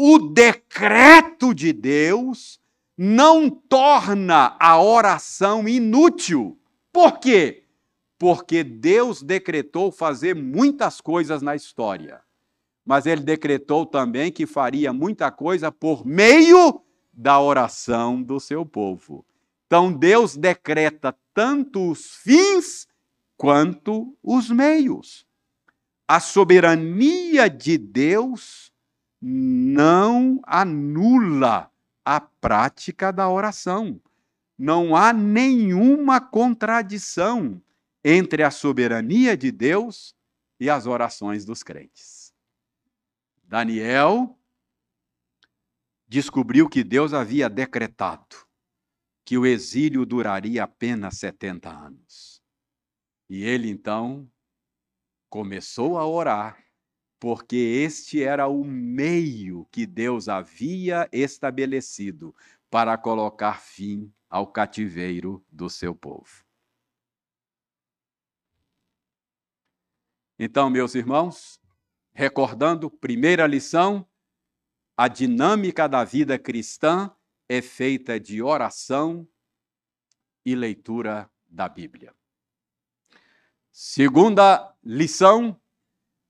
o 0.00 0.18
decreto 0.18 1.54
de 1.54 1.72
Deus, 1.72 2.60
não 2.96 3.50
torna 3.50 4.56
a 4.60 4.80
oração 4.80 5.66
inútil. 5.66 6.58
Por 6.92 7.18
quê? 7.18 7.64
Porque 8.18 8.62
Deus 8.62 9.22
decretou 9.22 9.90
fazer 9.90 10.34
muitas 10.34 11.00
coisas 11.00 11.42
na 11.42 11.56
história 11.56 12.20
mas 12.88 13.04
ele 13.04 13.20
decretou 13.20 13.84
também 13.84 14.32
que 14.32 14.46
faria 14.46 14.94
muita 14.94 15.30
coisa 15.30 15.70
por 15.70 16.06
meio 16.06 16.80
da 17.12 17.38
oração 17.38 18.22
do 18.22 18.40
seu 18.40 18.64
povo. 18.64 19.26
Então 19.66 19.92
Deus 19.92 20.34
decreta 20.34 21.14
tanto 21.34 21.90
os 21.90 22.14
fins 22.14 22.88
quanto 23.36 24.16
os 24.22 24.48
meios. 24.48 25.26
A 26.08 26.18
soberania 26.18 27.50
de 27.50 27.76
Deus 27.76 28.67
não 29.20 30.40
anula 30.44 31.70
a 32.04 32.20
prática 32.20 33.12
da 33.12 33.28
oração. 33.28 34.00
Não 34.56 34.96
há 34.96 35.12
nenhuma 35.12 36.20
contradição 36.20 37.62
entre 38.02 38.42
a 38.42 38.50
soberania 38.50 39.36
de 39.36 39.50
Deus 39.50 40.16
e 40.58 40.68
as 40.70 40.86
orações 40.86 41.44
dos 41.44 41.62
crentes. 41.62 42.32
Daniel 43.44 44.38
descobriu 46.06 46.68
que 46.68 46.82
Deus 46.82 47.12
havia 47.12 47.48
decretado 47.48 48.48
que 49.24 49.36
o 49.36 49.44
exílio 49.44 50.06
duraria 50.06 50.64
apenas 50.64 51.18
70 51.18 51.68
anos. 51.68 52.42
E 53.28 53.44
ele 53.44 53.68
então 53.68 54.26
começou 55.28 55.98
a 55.98 56.06
orar, 56.06 56.64
porque 57.18 57.56
este 57.56 58.22
era 58.22 58.46
o 58.48 58.64
meio 58.64 59.66
que 59.70 59.86
Deus 59.86 60.28
havia 60.28 61.08
estabelecido 61.12 62.34
para 62.70 62.96
colocar 62.96 63.60
fim 63.60 64.12
ao 64.28 64.46
cativeiro 64.46 65.44
do 65.50 65.68
seu 65.70 65.94
povo. 65.94 66.44
Então, 70.38 70.70
meus 70.70 70.94
irmãos, 70.94 71.60
Recordando, 72.18 72.90
primeira 72.90 73.46
lição, 73.46 74.04
a 74.96 75.06
dinâmica 75.06 75.88
da 75.88 76.02
vida 76.02 76.36
cristã 76.36 77.14
é 77.48 77.62
feita 77.62 78.18
de 78.18 78.42
oração 78.42 79.24
e 80.44 80.56
leitura 80.56 81.30
da 81.46 81.68
Bíblia. 81.68 82.12
Segunda 83.70 84.74
lição, 84.82 85.60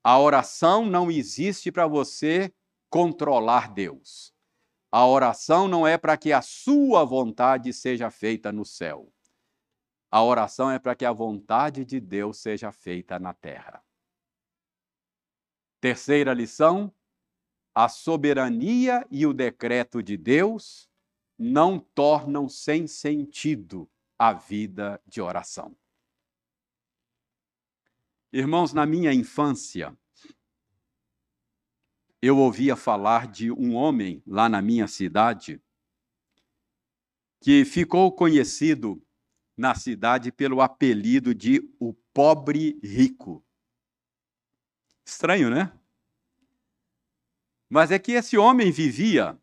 a 0.03 0.19
oração 0.19 0.87
não 0.87 1.11
existe 1.11 1.71
para 1.71 1.87
você 1.87 2.53
controlar 2.89 3.73
Deus. 3.73 4.35
A 4.91 5.07
oração 5.07 5.69
não 5.69 5.87
é 5.87 5.99
para 5.99 6.17
que 6.17 6.33
a 6.33 6.41
sua 6.41 7.05
vontade 7.05 7.73
seja 7.73 8.11
feita 8.11 8.51
no 8.51 8.65
céu. 8.65 9.13
A 10.11 10.23
oração 10.23 10.71
é 10.71 10.79
para 10.79 10.95
que 10.95 11.05
a 11.05 11.13
vontade 11.13 11.85
de 11.85 12.01
Deus 12.01 12.39
seja 12.39 12.73
feita 12.73 13.19
na 13.19 13.35
terra. 13.35 13.85
Terceira 15.81 16.33
lição: 16.33 16.93
a 17.75 17.89
soberania 17.89 19.07
e 19.11 19.27
o 19.27 19.35
decreto 19.35 20.03
de 20.03 20.17
Deus 20.17 20.89
não 21.39 21.79
tornam 21.79 22.49
sem 22.49 22.87
sentido 22.87 23.89
a 24.19 24.33
vida 24.33 25.01
de 25.07 25.21
oração. 25.21 25.77
Irmãos, 28.31 28.75
na 28.75 28.85
minha 28.85 29.13
infância, 29.13 29.97
eu 32.21 32.37
ouvia 32.37 32.77
falar 32.77 33.27
de 33.27 33.51
um 33.51 33.75
homem 33.75 34.23
lá 34.27 34.51
na 34.51 34.61
minha 34.61 34.87
cidade 34.87 35.63
que 37.41 37.65
ficou 37.65 38.13
conhecido 38.13 39.03
na 39.57 39.75
cidade 39.75 40.31
pelo 40.31 40.61
apelido 40.61 41.35
de 41.35 41.63
o 41.81 41.95
pobre 42.13 42.79
rico. 42.83 43.43
Estranho, 45.07 45.49
né? 45.49 45.73
Mas 47.67 47.91
é 47.91 47.99
que 47.99 48.13
esse 48.13 48.37
homem 48.37 48.71
vivia 48.71 49.41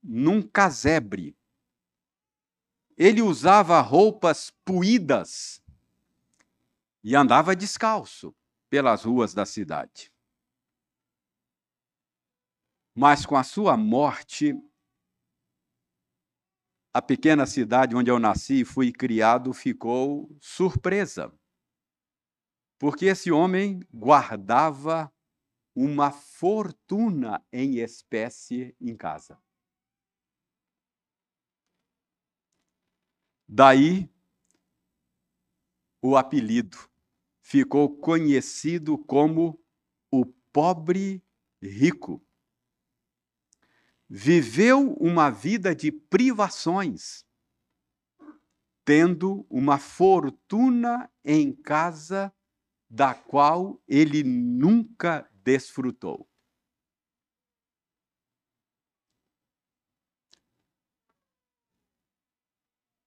num 0.00 0.40
casebre. 0.40 1.36
Ele 2.96 3.22
usava 3.22 3.80
roupas 3.80 4.52
puídas 4.64 5.60
e 7.02 7.14
andava 7.16 7.56
descalço 7.56 8.34
pelas 8.68 9.04
ruas 9.04 9.34
da 9.34 9.46
cidade. 9.46 10.12
Mas 12.94 13.24
com 13.24 13.36
a 13.36 13.42
sua 13.42 13.76
morte, 13.76 14.54
a 16.92 17.00
pequena 17.00 17.46
cidade 17.46 17.96
onde 17.96 18.10
eu 18.10 18.18
nasci 18.18 18.60
e 18.60 18.64
fui 18.64 18.92
criado 18.92 19.52
ficou 19.52 20.28
surpresa 20.40 21.32
porque 22.80 23.04
esse 23.04 23.30
homem 23.30 23.80
guardava 23.92 25.12
uma 25.76 26.10
fortuna 26.10 27.44
em 27.52 27.76
espécie 27.76 28.74
em 28.80 28.96
casa. 28.96 29.38
Daí 33.46 34.10
o 36.02 36.16
apelido 36.16 36.89
ficou 37.50 37.98
conhecido 37.98 38.96
como 38.96 39.60
o 40.08 40.24
pobre 40.52 41.20
rico. 41.60 42.24
Viveu 44.08 44.92
uma 45.00 45.30
vida 45.30 45.74
de 45.74 45.90
privações, 45.90 47.26
tendo 48.84 49.44
uma 49.50 49.78
fortuna 49.78 51.10
em 51.24 51.52
casa 51.52 52.32
da 52.88 53.14
qual 53.14 53.82
ele 53.88 54.22
nunca 54.22 55.28
desfrutou. 55.42 56.28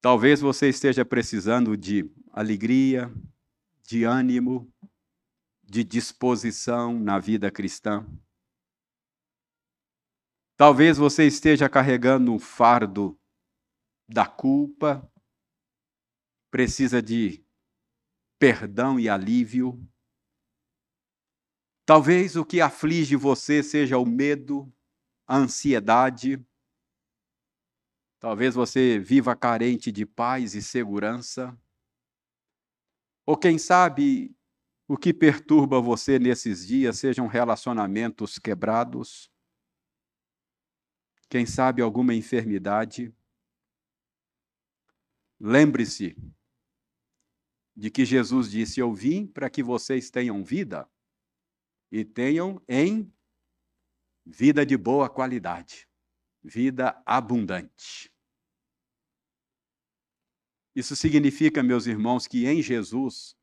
Talvez 0.02 0.41
você 0.41 0.68
esteja 0.68 1.06
precisando 1.06 1.78
de 1.78 2.12
alegria, 2.34 3.10
de 3.84 4.04
ânimo, 4.04 4.72
de 5.62 5.84
disposição 5.84 7.00
na 7.00 7.20
vida 7.20 7.52
cristã. 7.52 8.06
Talvez 10.56 10.98
você 10.98 11.26
esteja 11.26 11.68
carregando 11.68 12.32
um 12.32 12.40
fardo 12.40 13.20
da 14.08 14.28
culpa, 14.28 15.12
precisa 16.52 17.02
de 17.02 17.44
perdão 18.38 19.00
e 19.00 19.10
alívio. 19.10 19.82
Talvez 21.86 22.36
o 22.36 22.46
que 22.46 22.62
aflige 22.62 23.16
você 23.16 23.64
seja 23.64 23.98
o 23.98 24.06
medo, 24.06 24.72
a 25.26 25.38
ansiedade. 25.38 26.46
Talvez 28.20 28.54
você 28.54 29.00
viva 29.00 29.36
carente 29.36 29.92
de 29.92 30.06
paz 30.06 30.54
e 30.54 30.62
segurança. 30.62 31.58
Ou 33.26 33.38
quem 33.38 33.57
sabe 33.57 34.36
o 34.88 34.97
que 34.97 35.13
perturba 35.13 35.82
você 35.82 36.19
nesses 36.19 36.67
dias 36.67 36.99
sejam 36.99 37.26
relacionamentos 37.26 38.38
quebrados. 38.38 39.32
Quem 41.30 41.45
sabe 41.45 41.82
alguma 41.82 42.13
enfermidade. 42.13 43.13
Lembre-se 45.39 46.15
de 47.76 47.89
que 47.89 48.05
Jesus 48.05 48.51
disse: 48.51 48.80
Eu 48.80 48.93
vim 48.93 49.26
para 49.26 49.49
que 49.49 49.63
vocês 49.63 50.11
tenham 50.11 50.43
vida 50.43 50.88
e 51.91 52.05
tenham 52.05 52.61
em 52.67 53.11
vida 54.26 54.65
de 54.65 54.78
boa 54.78 55.09
qualidade, 55.09 55.89
vida 56.43 57.01
abundante. 57.05 58.12
Isso 60.76 60.95
significa, 60.95 61.61
meus 61.61 61.86
irmãos, 61.86 62.28
que 62.28 62.45
em 62.45 62.61
Jesus 62.61 63.38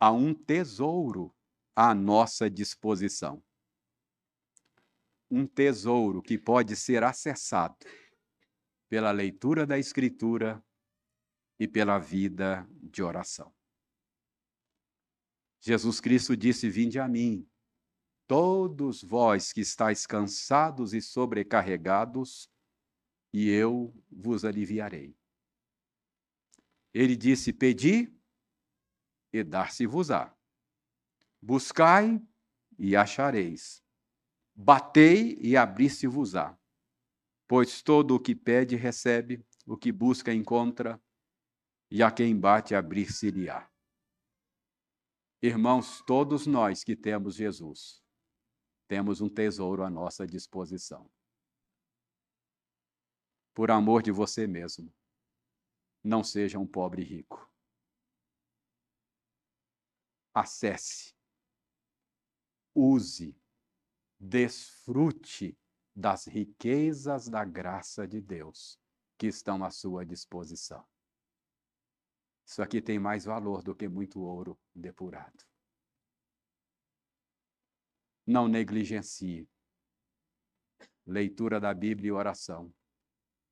há 0.00 0.10
um 0.10 0.32
tesouro 0.32 1.34
à 1.76 1.94
nossa 1.94 2.48
disposição. 2.48 3.42
Um 5.30 5.46
tesouro 5.46 6.22
que 6.22 6.38
pode 6.38 6.74
ser 6.76 7.04
acessado 7.04 7.76
pela 8.88 9.10
leitura 9.10 9.66
da 9.66 9.78
Escritura 9.78 10.64
e 11.58 11.68
pela 11.68 11.98
vida 11.98 12.66
de 12.70 13.02
oração. 13.02 13.52
Jesus 15.60 16.00
Cristo 16.00 16.36
disse: 16.36 16.70
Vinde 16.70 16.98
a 16.98 17.08
mim, 17.08 17.46
todos 18.26 19.02
vós 19.02 19.52
que 19.52 19.60
estáis 19.60 20.06
cansados 20.06 20.94
e 20.94 21.02
sobrecarregados, 21.02 22.48
e 23.32 23.50
eu 23.50 23.92
vos 24.10 24.44
aliviarei. 24.44 25.17
Ele 26.98 27.14
disse: 27.14 27.52
Pedi 27.52 28.12
e 29.32 29.44
dar-se-vos-á. 29.44 30.36
Buscai 31.40 32.20
e 32.76 32.96
achareis. 32.96 33.84
Batei 34.52 35.38
e 35.40 35.56
abrir-se-vos-á. 35.56 36.58
Pois 37.46 37.82
todo 37.82 38.16
o 38.16 38.20
que 38.20 38.34
pede 38.34 38.74
recebe, 38.74 39.46
o 39.64 39.76
que 39.76 39.92
busca 39.92 40.34
encontra, 40.34 41.00
e 41.88 42.02
a 42.02 42.10
quem 42.10 42.36
bate 42.36 42.74
abrir-se-lhe-á. 42.74 43.70
Irmãos, 45.40 46.02
todos 46.04 46.48
nós 46.48 46.82
que 46.82 46.96
temos 46.96 47.36
Jesus, 47.36 48.02
temos 48.88 49.20
um 49.20 49.28
tesouro 49.28 49.84
à 49.84 49.88
nossa 49.88 50.26
disposição. 50.26 51.08
Por 53.54 53.70
amor 53.70 54.02
de 54.02 54.10
você 54.10 54.48
mesmo, 54.48 54.92
não 56.02 56.22
seja 56.22 56.58
um 56.58 56.66
pobre 56.66 57.02
rico. 57.02 57.48
Acesse, 60.32 61.14
use, 62.74 63.36
desfrute 64.18 65.58
das 65.94 66.26
riquezas 66.26 67.28
da 67.28 67.44
graça 67.44 68.06
de 68.06 68.20
Deus 68.20 68.78
que 69.18 69.26
estão 69.26 69.64
à 69.64 69.70
sua 69.70 70.06
disposição. 70.06 70.86
Isso 72.46 72.62
aqui 72.62 72.80
tem 72.80 72.98
mais 72.98 73.24
valor 73.24 73.62
do 73.62 73.74
que 73.74 73.88
muito 73.88 74.20
ouro 74.20 74.58
depurado. 74.74 75.44
Não 78.24 78.46
negligencie. 78.46 79.48
Leitura 81.04 81.58
da 81.58 81.74
Bíblia 81.74 82.08
e 82.08 82.12
oração 82.12 82.72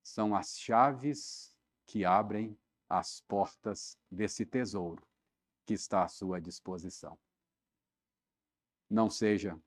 são 0.03 0.36
as 0.36 0.59
chaves 0.59 1.55
que 1.87 2.05
abrem 2.05 2.59
as 2.89 3.20
portas 3.20 3.99
desse 4.11 4.45
tesouro 4.45 5.07
que 5.64 5.74
está 5.74 6.05
à 6.05 6.09
sua 6.09 6.41
disposição. 6.41 7.18
Não 8.89 9.11
seja 9.11 9.61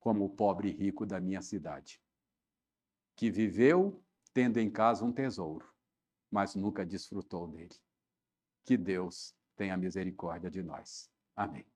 como 0.00 0.24
o 0.24 0.30
pobre 0.30 0.70
rico 0.70 1.06
da 1.06 1.20
minha 1.20 1.42
cidade, 1.42 2.00
que 3.14 3.30
viveu 3.30 4.02
tendo 4.32 4.58
em 4.58 4.70
casa 4.70 5.04
um 5.04 5.12
tesouro, 5.12 5.72
mas 6.30 6.54
nunca 6.54 6.84
desfrutou 6.84 7.48
dele. 7.48 7.74
Que 8.64 8.76
Deus 8.76 9.34
tenha 9.56 9.76
misericórdia 9.76 10.50
de 10.50 10.62
nós. 10.62 11.10
Amém. 11.34 11.66